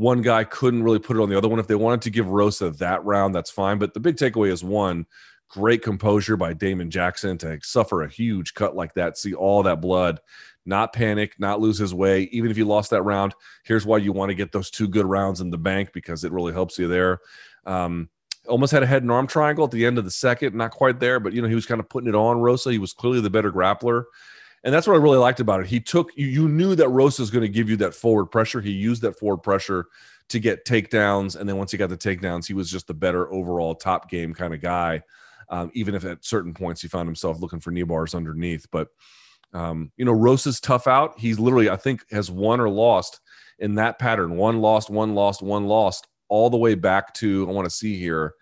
One 0.00 0.22
guy 0.22 0.44
couldn't 0.44 0.82
really 0.82 0.98
put 0.98 1.16
it 1.16 1.20
on 1.20 1.28
the 1.28 1.36
other 1.36 1.48
one. 1.48 1.58
If 1.58 1.66
they 1.66 1.74
wanted 1.74 2.02
to 2.02 2.10
give 2.10 2.28
Rosa 2.28 2.70
that 2.70 3.04
round, 3.04 3.34
that's 3.34 3.50
fine. 3.50 3.78
But 3.78 3.92
the 3.92 4.00
big 4.00 4.16
takeaway 4.16 4.50
is 4.50 4.64
one, 4.64 5.06
Great 5.50 5.82
composure 5.82 6.36
by 6.36 6.52
Damon 6.52 6.92
Jackson 6.92 7.36
to 7.38 7.58
suffer 7.64 8.02
a 8.02 8.08
huge 8.08 8.54
cut 8.54 8.76
like 8.76 8.94
that, 8.94 9.18
see 9.18 9.34
all 9.34 9.64
that 9.64 9.80
blood, 9.80 10.20
not 10.64 10.92
panic, 10.92 11.34
not 11.40 11.60
lose 11.60 11.76
his 11.76 11.92
way. 11.92 12.28
Even 12.30 12.52
if 12.52 12.56
you 12.56 12.64
lost 12.64 12.90
that 12.90 13.02
round, 13.02 13.34
here's 13.64 13.84
why 13.84 13.98
you 13.98 14.12
want 14.12 14.30
to 14.30 14.36
get 14.36 14.52
those 14.52 14.70
two 14.70 14.86
good 14.86 15.06
rounds 15.06 15.40
in 15.40 15.50
the 15.50 15.58
bank 15.58 15.92
because 15.92 16.22
it 16.22 16.30
really 16.30 16.52
helps 16.52 16.78
you 16.78 16.86
there. 16.86 17.18
Um, 17.66 18.10
almost 18.46 18.70
had 18.70 18.84
a 18.84 18.86
head 18.86 19.02
and 19.02 19.10
arm 19.10 19.26
triangle 19.26 19.64
at 19.64 19.72
the 19.72 19.84
end 19.84 19.98
of 19.98 20.04
the 20.04 20.10
second, 20.12 20.54
not 20.54 20.70
quite 20.70 21.00
there, 21.00 21.18
but 21.18 21.32
you 21.32 21.42
know 21.42 21.48
he 21.48 21.56
was 21.56 21.66
kind 21.66 21.80
of 21.80 21.88
putting 21.88 22.08
it 22.08 22.14
on 22.14 22.38
Rosa. 22.38 22.70
He 22.70 22.78
was 22.78 22.92
clearly 22.92 23.20
the 23.20 23.28
better 23.28 23.50
grappler, 23.50 24.04
and 24.64 24.74
that's 24.74 24.86
what 24.86 24.94
I 24.94 24.98
really 24.98 25.18
liked 25.18 25.40
about 25.40 25.60
it. 25.60 25.66
He 25.66 25.80
took 25.80 26.10
you, 26.16 26.26
you 26.26 26.48
knew 26.48 26.74
that 26.74 26.88
Rosa 26.88 27.22
is 27.22 27.30
going 27.30 27.42
to 27.42 27.48
give 27.48 27.68
you 27.68 27.76
that 27.78 27.94
forward 27.94 28.26
pressure. 28.26 28.60
He 28.60 28.70
used 28.70 29.02
that 29.02 29.18
forward 29.18 29.38
pressure 29.38 29.86
to 30.28 30.38
get 30.38 30.64
takedowns, 30.64 31.36
and 31.36 31.48
then 31.48 31.56
once 31.56 31.72
he 31.72 31.78
got 31.78 31.88
the 31.88 31.96
takedowns, 31.96 32.46
he 32.46 32.54
was 32.54 32.70
just 32.70 32.86
the 32.86 32.94
better 32.94 33.32
overall 33.32 33.74
top 33.74 34.10
game 34.10 34.32
kind 34.34 34.54
of 34.54 34.60
guy 34.60 35.02
um, 35.50 35.70
even 35.74 35.94
if 35.94 36.04
at 36.04 36.24
certain 36.24 36.54
points 36.54 36.80
he 36.80 36.88
found 36.88 37.08
himself 37.08 37.40
looking 37.40 37.60
for 37.60 37.72
knee 37.72 37.82
bars 37.82 38.14
underneath. 38.14 38.66
But 38.70 38.88
um, 39.52 39.90
you 39.96 40.04
know, 40.04 40.12
Rosa's 40.12 40.60
tough 40.60 40.86
out. 40.86 41.18
He's 41.18 41.40
literally, 41.40 41.68
I 41.68 41.76
think, 41.76 42.04
has 42.12 42.30
won 42.30 42.60
or 42.60 42.70
lost 42.70 43.20
in 43.58 43.74
that 43.74 43.98
pattern. 43.98 44.36
One 44.36 44.60
lost, 44.60 44.90
one 44.90 45.14
lost, 45.14 45.42
one 45.42 45.66
lost, 45.66 46.06
all 46.28 46.50
the 46.50 46.56
way 46.56 46.76
back 46.76 47.12
to 47.14 47.46
I 47.48 47.52
want 47.52 47.66
to 47.66 47.74
see 47.74 47.98
here. 47.98 48.34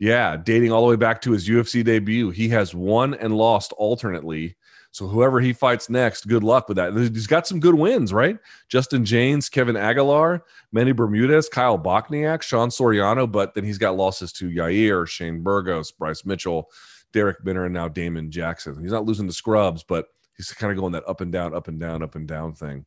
Yeah, 0.00 0.36
dating 0.36 0.72
all 0.72 0.82
the 0.82 0.90
way 0.90 0.96
back 0.96 1.20
to 1.22 1.30
his 1.30 1.48
UFC 1.48 1.84
debut. 1.84 2.30
He 2.30 2.48
has 2.48 2.74
won 2.74 3.14
and 3.14 3.36
lost 3.36 3.72
alternately 3.74 4.56
so 4.94 5.08
whoever 5.08 5.40
he 5.40 5.52
fights 5.52 5.90
next, 5.90 6.28
good 6.28 6.44
luck 6.44 6.68
with 6.68 6.76
that. 6.76 6.94
He's 6.94 7.26
got 7.26 7.48
some 7.48 7.58
good 7.58 7.74
wins, 7.74 8.12
right? 8.12 8.38
Justin 8.68 9.04
Jaynes, 9.04 9.50
Kevin 9.50 9.76
Aguilar, 9.76 10.44
Manny 10.70 10.92
Bermudez, 10.92 11.48
Kyle 11.48 11.76
Bochniak, 11.76 12.42
Sean 12.42 12.68
Soriano, 12.68 13.30
but 13.30 13.54
then 13.54 13.64
he's 13.64 13.76
got 13.76 13.96
losses 13.96 14.32
to 14.34 14.48
Yair, 14.48 15.08
Shane 15.08 15.42
Burgos, 15.42 15.90
Bryce 15.90 16.24
Mitchell, 16.24 16.70
Darrick 17.12 17.44
Minner, 17.44 17.64
and 17.64 17.74
now 17.74 17.88
Damon 17.88 18.30
Jackson. 18.30 18.80
He's 18.80 18.92
not 18.92 19.04
losing 19.04 19.26
the 19.26 19.32
scrubs, 19.32 19.82
but 19.82 20.06
he's 20.36 20.52
kind 20.52 20.70
of 20.70 20.78
going 20.78 20.92
that 20.92 21.08
up 21.08 21.20
and 21.20 21.32
down, 21.32 21.56
up 21.56 21.66
and 21.66 21.80
down, 21.80 22.00
up 22.00 22.14
and 22.14 22.28
down 22.28 22.54
thing. 22.54 22.86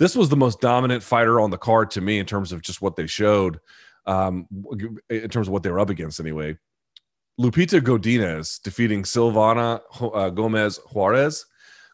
This 0.00 0.16
was 0.16 0.28
the 0.28 0.36
most 0.36 0.60
dominant 0.60 1.04
fighter 1.04 1.38
on 1.40 1.50
the 1.50 1.58
card 1.58 1.92
to 1.92 2.00
me 2.00 2.18
in 2.18 2.26
terms 2.26 2.50
of 2.50 2.60
just 2.60 2.82
what 2.82 2.96
they 2.96 3.06
showed, 3.06 3.60
um, 4.06 4.48
in 5.08 5.28
terms 5.28 5.46
of 5.46 5.52
what 5.52 5.62
they 5.62 5.70
were 5.70 5.78
up 5.78 5.90
against 5.90 6.18
anyway. 6.18 6.58
Lupita 7.38 7.82
Godinez 7.82 8.62
defeating 8.62 9.02
Silvana 9.02 9.80
uh, 10.00 10.30
Gomez 10.30 10.78
Juarez. 10.90 11.44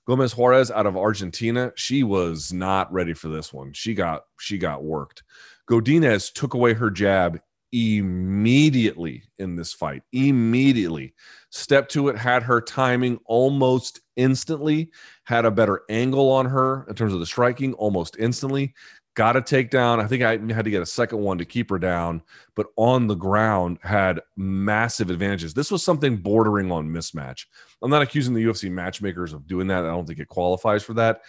Gomez 0.07 0.37
Juarez 0.37 0.71
out 0.71 0.87
of 0.87 0.97
Argentina. 0.97 1.73
She 1.75 2.05
was 2.05 2.53
not 2.53 2.93
ready 2.93 3.13
for 3.13 3.29
this 3.29 3.53
one. 3.53 3.73
She 3.73 3.95
got 3.95 4.23
she 4.39 4.57
got 4.57 4.85
worked. 4.85 5.25
Godinez 5.69 6.33
took 6.33 6.55
away 6.55 6.75
her 6.75 6.91
jab 6.91 7.41
immediately 7.73 9.23
in 9.39 9.57
this 9.57 9.73
fight. 9.73 10.03
Immediately. 10.13 11.15
stepped 11.51 11.91
to 11.93 12.09
it, 12.09 12.17
had 12.17 12.43
her 12.43 12.61
timing 12.61 13.19
almost 13.25 14.01
instantly, 14.17 14.91
had 15.25 15.45
a 15.45 15.51
better 15.51 15.83
angle 15.89 16.31
on 16.31 16.47
her 16.47 16.87
in 16.89 16.95
terms 16.95 17.15
of 17.15 17.21
the 17.21 17.27
striking 17.27 17.73
almost 17.75 18.17
instantly 18.19 18.75
got 19.15 19.37
a 19.37 19.41
takedown. 19.41 20.03
I 20.03 20.07
think 20.07 20.23
I 20.23 20.33
had 20.53 20.65
to 20.65 20.71
get 20.71 20.83
a 20.83 20.87
second 20.87 21.19
one 21.19 21.39
to 21.39 21.45
keep 21.45 21.71
her 21.71 21.79
down, 21.79 22.23
but 22.55 22.67
on 22.77 23.07
the 23.07 23.15
ground 23.15 23.79
had 23.83 24.21
massive 24.37 25.11
advantages. 25.11 25.55
This 25.55 25.71
was 25.71 25.83
something 25.83 26.17
bordering 26.17 26.73
on 26.73 26.89
mismatch. 26.89 27.47
I'm 27.83 27.91
not 27.91 28.03
accusing 28.03 28.35
the 28.35 28.45
UFC 28.45 28.71
matchmakers 28.71 29.33
of 29.33 29.47
doing 29.47 29.67
that. 29.69 29.85
I 29.85 29.89
don't 29.89 30.07
think 30.07 30.19
it 30.19 30.29
qualifies 30.29 30.83
for 30.83 30.95
that, 30.95 31.23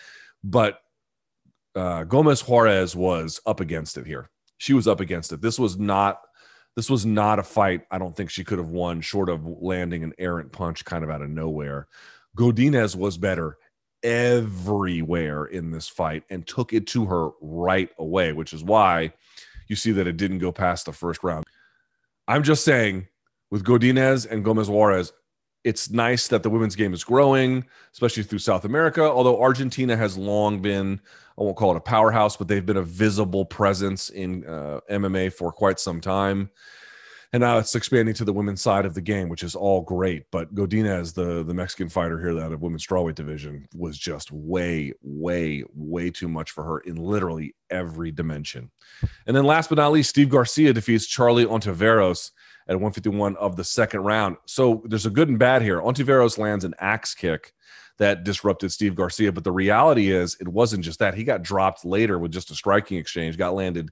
but 0.44 0.80
uh, 1.76 2.04
Gomez 2.04 2.42
Juarez 2.42 2.96
was 2.96 3.42
up 3.46 3.60
against 3.60 3.98
it 3.98 4.06
here. 4.06 4.30
She 4.58 4.74
was 4.74 4.88
up 4.88 5.00
against 5.00 5.32
it. 5.34 5.42
This 5.42 5.60
was 5.60 5.78
not. 5.78 6.22
This 6.76 6.90
was 6.90 7.06
not 7.06 7.38
a 7.38 7.44
fight. 7.44 7.82
I 7.92 8.00
don't 8.00 8.16
think 8.16 8.32
she 8.32 8.44
could 8.44 8.58
have 8.58 8.70
won, 8.70 9.00
short 9.02 9.30
of 9.30 9.46
landing 9.46 10.04
an 10.04 10.14
errant 10.18 10.52
punch 10.52 10.84
kind 10.84 11.04
of 11.04 11.12
out 11.12 11.22
of 11.22 11.30
nowhere. 11.30 11.88
Godinez 12.36 12.96
was 12.96 13.16
better 13.16 13.58
everywhere 14.04 15.46
in 15.46 15.72
this 15.72 15.88
fight 15.88 16.24
and 16.30 16.46
took 16.46 16.74
it 16.74 16.88
to 16.88 17.06
her 17.06 17.30
right 17.42 17.90
away, 17.98 18.34
which 18.34 18.54
is 18.54 18.64
why 18.64 19.14
you 19.68 19.76
see 19.76 19.92
that 19.92 20.08
it 20.08 20.18
didn't 20.18 20.40
go 20.40 20.52
past 20.52 20.86
the 20.86 20.94
first 20.94 21.24
round. 21.24 21.46
I'm 22.28 22.44
just 22.44 22.64
saying, 22.64 23.08
with 23.52 23.64
Godinez 23.64 24.30
and 24.30 24.44
Gomez 24.44 24.70
Juarez, 24.70 25.14
it's 25.64 25.90
nice 25.90 26.28
that 26.28 26.44
the 26.44 26.50
women's 26.50 26.76
game 26.76 26.94
is 26.94 27.04
growing, 27.04 27.66
especially 27.94 28.24
through 28.24 28.40
South 28.40 28.66
America. 28.66 29.02
Although 29.02 29.42
Argentina 29.42 29.96
has 29.96 30.18
long 30.18 30.62
been, 30.62 31.00
I 31.40 31.44
won't 31.44 31.56
call 31.56 31.72
it 31.72 31.78
a 31.78 31.82
powerhouse, 31.82 32.36
but 32.36 32.48
they've 32.48 32.66
been 32.66 32.78
a 32.78 32.84
visible 32.84 33.46
presence 33.46 34.10
in 34.10 34.46
uh, 34.46 34.82
MMA 34.92 35.32
for 35.32 35.52
quite 35.52 35.80
some 35.80 36.02
time 36.02 36.50
and 37.34 37.42
now 37.42 37.58
it's 37.58 37.74
expanding 37.74 38.14
to 38.14 38.26
the 38.26 38.32
women's 38.32 38.62
side 38.62 38.86
of 38.86 38.94
the 38.94 39.02
game, 39.02 39.28
which 39.28 39.42
is 39.42 39.56
all 39.56 39.82
great. 39.82 40.26
But 40.32 40.54
Godinez, 40.54 41.16
the 41.16 41.44
the 41.44 41.54
Mexican 41.54 41.90
fighter 41.90 42.20
here, 42.20 42.36
that 42.36 42.52
of 42.52 42.62
women's 42.62 42.86
strawweight 42.86 43.16
division, 43.16 43.68
was 43.74 43.98
just 43.98 44.32
way, 44.32 44.94
way, 45.02 45.64
way 45.74 46.12
too 46.12 46.28
much 46.28 46.52
for 46.52 46.64
her 46.64 46.80
in 46.82 46.96
literally 46.96 47.56
every 47.72 48.12
dimension. 48.12 48.70
And 49.26 49.36
then 49.36 49.46
last 49.46 49.70
but 49.70 49.80
not 49.80 49.92
least, 49.92 50.12
Steve 50.12 50.30
Garcia 50.30 50.74
defeats 50.74 51.08
Charlie 51.08 51.46
Ontiveros 51.46 52.32
at 52.68 52.76
151 52.76 53.36
of 53.38 53.56
the 53.56 53.64
second 53.64 54.02
round. 54.02 54.38
So 54.46 54.84
there's 54.86 55.08
a 55.08 55.10
good 55.10 55.28
and 55.28 55.40
bad 55.40 55.64
here. 55.64 55.82
Ontiveros 55.82 56.38
lands 56.38 56.64
an 56.64 56.76
axe 56.80 57.16
kick 57.16 57.54
that 57.98 58.24
disrupted 58.24 58.72
Steve 58.72 58.94
Garcia, 58.94 59.32
but 59.32 59.44
the 59.44 59.52
reality 59.52 60.12
is 60.12 60.38
it 60.40 60.48
wasn't 60.48 60.84
just 60.84 61.00
that. 61.00 61.16
He 61.16 61.24
got 61.24 61.42
dropped 61.42 61.84
later 61.84 62.20
with 62.20 62.32
just 62.32 62.52
a 62.52 62.56
striking 62.56 63.00
exchange, 63.00 63.38
got 63.38 63.56
landed, 63.56 63.90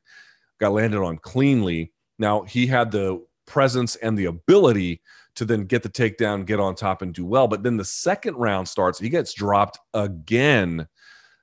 got 0.59 0.73
landed 0.73 1.01
on 1.01 1.17
cleanly. 1.17 1.91
Now 2.19 2.43
he 2.43 2.67
had 2.67 2.91
the 2.91 3.23
presence 3.51 3.97
and 3.97 4.17
the 4.17 4.25
ability 4.25 5.01
to 5.35 5.43
then 5.43 5.65
get 5.65 5.83
the 5.83 5.89
takedown, 5.89 6.45
get 6.45 6.59
on 6.59 6.73
top, 6.73 7.01
and 7.01 7.13
do 7.13 7.25
well. 7.25 7.47
But 7.47 7.63
then 7.63 7.75
the 7.75 7.85
second 7.85 8.35
round 8.35 8.67
starts, 8.67 8.97
he 8.97 9.09
gets 9.09 9.33
dropped 9.33 9.77
again 9.93 10.87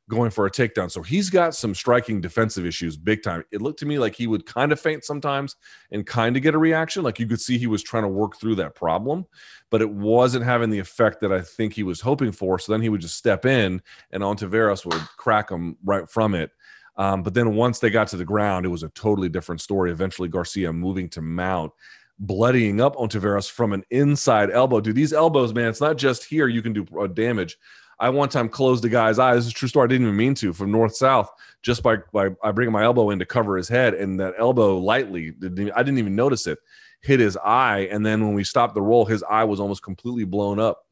going 0.09 0.31
for 0.31 0.47
a 0.47 0.51
takedown. 0.51 0.91
So 0.91 1.03
he's 1.03 1.29
got 1.29 1.55
some 1.55 1.75
striking 1.75 2.23
defensive 2.23 2.65
issues 2.65 2.97
big 2.97 3.23
time. 3.23 3.45
It 3.53 3.61
looked 3.61 3.79
to 3.81 3.87
me 3.87 3.99
like 3.99 4.15
he 4.15 4.27
would 4.27 4.47
kind 4.47 4.73
of 4.73 4.81
feint 4.81 5.05
sometimes 5.05 5.57
and 5.93 6.07
kind 6.07 6.35
of 6.35 6.43
get 6.43 6.55
a 6.55 6.59
reaction. 6.59 7.03
Like 7.03 7.19
you 7.19 7.27
could 7.27 7.43
see 7.43 7.59
he 7.59 7.67
was 7.67 7.83
trying 7.83 8.05
to 8.05 8.09
work 8.09 8.37
through 8.37 8.55
that 8.55 8.75
problem, 8.75 9.27
but 9.71 9.83
it 9.83 9.91
wasn't 9.91 10.47
having 10.47 10.71
the 10.71 10.79
effect 10.79 11.21
that 11.21 11.33
I 11.33 11.43
think 11.43 11.75
he 11.75 11.83
was 11.83 12.01
hoping 12.01 12.33
for. 12.33 12.59
So 12.59 12.73
then 12.73 12.81
he 12.81 12.89
would 12.89 13.03
just 13.03 13.19
step 13.19 13.45
in 13.45 13.83
and 14.11 14.23
Ontiveros 14.23 14.87
would 14.87 15.03
crack 15.19 15.51
him 15.51 15.77
right 15.85 16.09
from 16.09 16.35
it. 16.35 16.53
Um, 16.99 17.23
but 17.23 17.33
then 17.33 17.55
once 17.55 17.79
they 17.79 17.91
got 17.91 18.09
to 18.09 18.17
the 18.17 18.25
ground, 18.25 18.67
it 18.67 18.71
was 18.71 18.83
a 18.83 18.89
totally 18.91 19.29
different 19.29 19.61
story. 19.61 19.93
Eventually, 19.93 20.29
Garcia 20.29 20.73
moving 20.73 21.09
to 21.11 21.23
mount, 21.23 21.73
bloodying 22.19 22.81
up 22.81 22.97
Ontiveros 22.97 23.51
from 23.51 23.73
an 23.73 23.85
inside 23.91 24.51
elbow. 24.51 24.81
Dude, 24.81 24.97
these 24.97 25.13
elbows, 25.13 25.55
man, 25.55 25.69
it's 25.69 25.81
not 25.81 25.97
just 25.97 26.25
here 26.25 26.49
you 26.49 26.63
can 26.63 26.73
do 26.73 26.85
damage. 27.15 27.57
I 28.01 28.11
one 28.11 28.29
time 28.29 28.49
closed 28.49 28.85
a 28.85 28.89
guy's 28.89 29.19
eye. 29.19 29.35
This 29.35 29.47
is 29.47 29.51
a 29.51 29.55
true 29.55 29.69
story. 29.69 29.85
I 29.85 29.89
didn't 29.89 30.07
even 30.07 30.17
mean 30.17 30.35
to 30.37 30.53
from 30.53 30.71
north 30.71 30.95
south 30.95 31.31
just 31.63 31.83
by 31.83 31.97
by 32.13 32.29
bringing 32.53 32.73
my 32.73 32.85
elbow 32.85 33.11
in 33.11 33.19
to 33.19 33.27
cover 33.27 33.57
his 33.57 33.69
head, 33.69 33.95
and 33.95 34.21
that 34.21 34.35
elbow 34.39 34.79
lightly 34.79 35.33
didn't, 35.33 35.73
I 35.73 35.83
didn't 35.83 35.99
even 35.99 36.15
notice 36.15 36.47
it 36.47 36.59
hit 37.01 37.21
his 37.21 37.37
eye, 37.37 37.89
and 37.91 38.05
then 38.05 38.25
when 38.25 38.35
we 38.35 38.45
stopped 38.45 38.75
the 38.75 38.83
roll, 38.83 39.05
his 39.05 39.23
eye 39.25 39.45
was 39.45 39.61
almost 39.61 39.83
completely 39.83 40.25
blown 40.25 40.59
up 40.59 40.85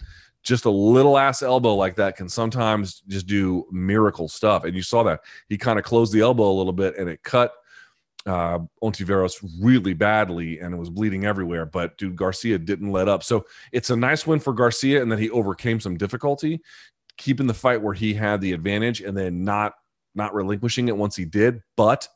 just 0.46 0.64
a 0.64 0.70
little 0.70 1.18
ass 1.18 1.42
elbow 1.42 1.74
like 1.74 1.96
that 1.96 2.16
can 2.16 2.28
sometimes 2.28 3.02
just 3.08 3.26
do 3.26 3.66
miracle 3.72 4.28
stuff. 4.28 4.62
And 4.62 4.76
you 4.76 4.82
saw 4.82 5.02
that 5.02 5.20
he 5.48 5.58
kind 5.58 5.76
of 5.76 5.84
closed 5.84 6.12
the 6.12 6.20
elbow 6.20 6.48
a 6.48 6.54
little 6.54 6.72
bit 6.72 6.96
and 6.96 7.10
it 7.10 7.20
cut 7.24 7.52
uh, 8.26 8.58
Ontiveros 8.82 9.34
really 9.60 9.94
badly 9.94 10.58
and 10.58 10.74
it 10.74 10.76
was 10.76 10.90
bleeding 10.90 11.24
everywhere. 11.24 11.64
But 11.64 11.96
dude, 11.96 12.16
Garcia 12.16 12.58
didn't 12.58 12.92
let 12.92 13.08
up. 13.08 13.22
So 13.22 13.46
it's 13.72 13.90
a 13.90 13.96
nice 13.96 14.26
win 14.26 14.40
for 14.40 14.52
Garcia 14.52 15.00
and 15.00 15.10
that 15.12 15.18
he 15.18 15.30
overcame 15.30 15.80
some 15.80 15.96
difficulty, 15.96 16.60
keeping 17.16 17.46
the 17.46 17.54
fight 17.54 17.80
where 17.80 17.94
he 17.94 18.12
had 18.14 18.40
the 18.40 18.52
advantage 18.52 19.00
and 19.00 19.16
then 19.16 19.44
not 19.44 19.74
not 20.14 20.34
relinquishing 20.34 20.88
it 20.88 20.96
once 20.96 21.14
he 21.14 21.24
did. 21.24 21.62
But 21.76 22.08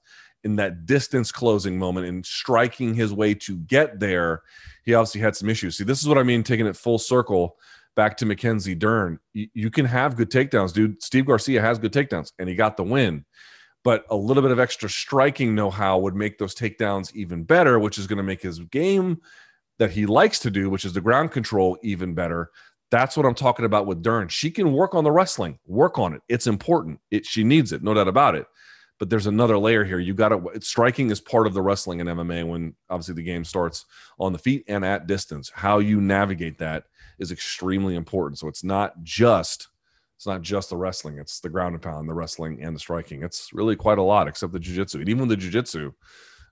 in 0.42 0.56
that 0.56 0.86
distance 0.86 1.30
closing 1.30 1.78
moment 1.78 2.06
and 2.06 2.24
striking 2.24 2.94
his 2.94 3.12
way 3.12 3.34
to 3.34 3.58
get 3.58 4.00
there, 4.00 4.42
he 4.84 4.94
obviously 4.94 5.20
had 5.20 5.36
some 5.36 5.50
issues. 5.50 5.76
See, 5.76 5.84
this 5.84 6.00
is 6.00 6.08
what 6.08 6.18
I 6.18 6.22
mean, 6.22 6.42
taking 6.42 6.66
it 6.66 6.76
full 6.76 6.98
circle 6.98 7.56
back 7.96 8.16
to 8.16 8.26
Mackenzie 8.26 8.74
Dern. 8.74 9.18
You, 9.34 9.48
you 9.52 9.70
can 9.70 9.84
have 9.84 10.16
good 10.16 10.30
takedowns, 10.30 10.72
dude. 10.72 11.02
Steve 11.02 11.26
Garcia 11.26 11.60
has 11.60 11.78
good 11.78 11.92
takedowns, 11.92 12.32
and 12.38 12.48
he 12.48 12.54
got 12.54 12.76
the 12.76 12.84
win. 12.84 13.24
But 13.82 14.04
a 14.10 14.16
little 14.16 14.42
bit 14.42 14.52
of 14.52 14.60
extra 14.60 14.90
striking 14.90 15.54
know 15.54 15.70
how 15.70 15.98
would 15.98 16.14
make 16.14 16.38
those 16.38 16.54
takedowns 16.54 17.14
even 17.14 17.44
better, 17.44 17.78
which 17.78 17.98
is 17.98 18.06
going 18.06 18.18
to 18.18 18.22
make 18.22 18.42
his 18.42 18.58
game 18.58 19.20
that 19.78 19.90
he 19.90 20.04
likes 20.04 20.38
to 20.40 20.50
do, 20.50 20.68
which 20.68 20.84
is 20.84 20.92
the 20.92 21.00
ground 21.00 21.32
control, 21.32 21.78
even 21.82 22.14
better. 22.14 22.50
That's 22.90 23.16
what 23.16 23.24
I'm 23.24 23.34
talking 23.34 23.64
about 23.64 23.86
with 23.86 24.02
Dern. 24.02 24.28
She 24.28 24.50
can 24.50 24.72
work 24.72 24.94
on 24.94 25.04
the 25.04 25.12
wrestling, 25.12 25.58
work 25.66 25.98
on 25.98 26.12
it. 26.12 26.20
It's 26.28 26.46
important. 26.46 27.00
It 27.10 27.24
she 27.24 27.44
needs 27.44 27.72
it, 27.72 27.82
no 27.82 27.94
doubt 27.94 28.08
about 28.08 28.34
it. 28.34 28.46
But 28.98 29.08
there's 29.08 29.26
another 29.26 29.56
layer 29.56 29.82
here. 29.82 29.98
You 29.98 30.12
got 30.12 30.28
to 30.28 30.50
striking 30.60 31.10
is 31.10 31.20
part 31.20 31.46
of 31.46 31.54
the 31.54 31.62
wrestling 31.62 32.00
in 32.00 32.06
MMA 32.06 32.46
when 32.46 32.74
obviously 32.90 33.14
the 33.14 33.22
game 33.22 33.44
starts 33.44 33.86
on 34.18 34.34
the 34.34 34.38
feet 34.38 34.64
and 34.68 34.84
at 34.84 35.06
distance. 35.06 35.50
How 35.54 35.78
you 35.78 36.02
navigate 36.02 36.58
that 36.58 36.84
is 37.18 37.32
extremely 37.32 37.94
important. 37.94 38.38
So 38.38 38.48
it's 38.48 38.62
not 38.62 39.02
just 39.02 39.68
it's 40.20 40.26
not 40.26 40.42
just 40.42 40.68
the 40.68 40.76
wrestling; 40.76 41.16
it's 41.16 41.40
the 41.40 41.48
ground 41.48 41.72
and 41.72 41.82
pound, 41.82 42.06
the 42.06 42.12
wrestling, 42.12 42.62
and 42.62 42.76
the 42.76 42.78
striking. 42.78 43.22
It's 43.22 43.54
really 43.54 43.74
quite 43.74 43.96
a 43.96 44.02
lot, 44.02 44.28
except 44.28 44.52
the 44.52 44.60
jujitsu. 44.60 44.96
And 44.96 45.08
even 45.08 45.26
with 45.26 45.40
the 45.40 45.46
jujitsu, 45.46 45.94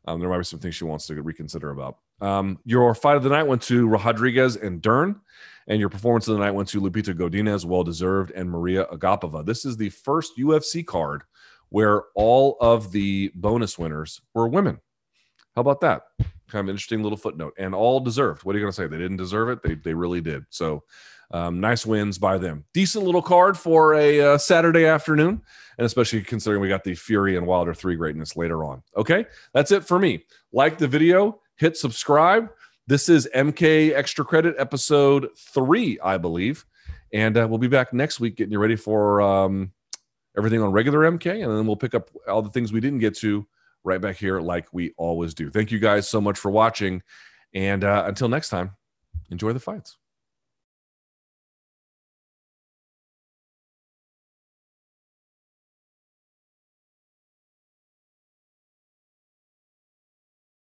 um, 0.07 0.18
there 0.18 0.31
might 0.31 0.38
be 0.38 0.44
some 0.44 0.59
things 0.59 0.74
she 0.74 0.85
wants 0.85 1.07
to 1.09 1.20
reconsider 1.20 1.68
about. 1.68 1.98
Um, 2.22 2.61
your 2.64 2.94
fight 2.94 3.18
of 3.18 3.22
the 3.22 3.28
night 3.28 3.46
went 3.46 3.61
to 3.64 3.87
Rodriguez 3.87 4.57
and 4.57 4.81
Dern, 4.81 5.20
and 5.66 5.78
your 5.81 5.90
performance 5.90 6.28
of 6.28 6.38
the 6.38 6.40
night 6.42 6.52
went 6.52 6.70
to 6.70 6.81
Lupita 6.81 7.12
Godinez, 7.12 7.66
well 7.66 7.85
deserved, 7.85 8.31
and 8.31 8.50
Mariya 8.50 8.87
Agapova. 8.87 9.44
This 9.44 9.66
is 9.66 9.76
the 9.76 9.90
first 9.90 10.38
UFC 10.38 10.83
card 10.83 11.24
where 11.68 12.04
all 12.14 12.57
of 12.62 12.90
the 12.90 13.31
bonus 13.35 13.78
winners 13.78 14.18
were 14.33 14.48
women. 14.48 14.81
How 15.54 15.61
about 15.61 15.83
that? 15.83 16.04
Kind 16.48 16.66
of 16.66 16.70
interesting 16.70 17.02
little 17.02 17.18
footnote, 17.18 17.52
and 17.59 17.74
all 17.74 18.00
deserved. 18.00 18.44
What 18.44 18.57
are 18.57 18.59
you 18.59 18.64
going 18.64 18.72
to 18.72 18.76
say? 18.76 18.87
They 18.87 18.96
didn't 18.96 19.18
deserve 19.18 19.50
it. 19.50 19.62
They 19.62 19.74
they 19.74 19.92
really 19.92 20.22
did. 20.22 20.46
So, 20.48 20.85
um, 21.31 21.61
nice 21.61 21.85
wins 21.85 22.19
by 22.19 22.38
them. 22.38 22.64
Decent 22.73 23.05
little 23.05 23.23
card 23.23 23.57
for 23.57 23.95
a 23.95 24.21
uh, 24.21 24.38
Saturday 24.38 24.87
afternoon, 24.87 25.43
and 25.77 25.85
especially 25.85 26.23
considering 26.23 26.62
we 26.62 26.69
got 26.69 26.85
the 26.85 26.95
Fury 26.95 27.37
and 27.37 27.47
Wilder 27.47 27.75
three 27.75 27.97
greatness 27.97 28.37
later 28.37 28.64
on. 28.64 28.83
Okay, 28.97 29.27
that's 29.53 29.71
it 29.71 29.85
for 29.85 29.99
me. 29.99 30.25
Like 30.53 30.79
the 30.79 30.88
video, 30.88 31.41
hit 31.57 31.77
subscribe. 31.77 32.49
This 32.87 33.09
is 33.09 33.29
MK 33.35 33.95
Extra 33.95 34.25
Credit 34.25 34.55
episode 34.59 35.29
three, 35.37 35.99
I 36.01 36.17
believe, 36.17 36.64
and 37.12 37.37
uh, 37.37 37.47
we'll 37.49 37.59
be 37.59 37.69
back 37.69 37.93
next 37.93 38.21
week 38.21 38.37
getting 38.37 38.53
you 38.53 38.59
ready 38.59 38.77
for 38.77 39.21
um, 39.21 39.73
everything 40.37 40.62
on 40.62 40.73
regular 40.73 41.01
MK, 41.01 41.45
and 41.45 41.53
then 41.53 41.67
we'll 41.67 41.77
pick 41.77 41.95
up 41.95 42.11
all 42.27 42.41
the 42.41 42.51
things 42.51 42.73
we 42.73 42.81
didn't 42.81 43.01
get 43.01 43.17
to 43.19 43.47
right 43.85 44.01
back 44.01 44.17
here 44.17 44.41
like 44.41 44.69
we 44.73 44.95
always 44.97 45.35
do. 45.35 45.51
Thank 45.51 45.71
you 45.71 45.79
guys 45.79 46.09
so 46.09 46.21
much 46.21 46.38
for 46.38 46.51
watching. 46.51 47.03
And 47.55 47.85
uh, 47.85 48.05
until 48.07 48.29
next 48.29 48.51
time, 48.51 48.73
enjoy 49.31 49.53
the 49.53 49.61
fights. 49.61 49.97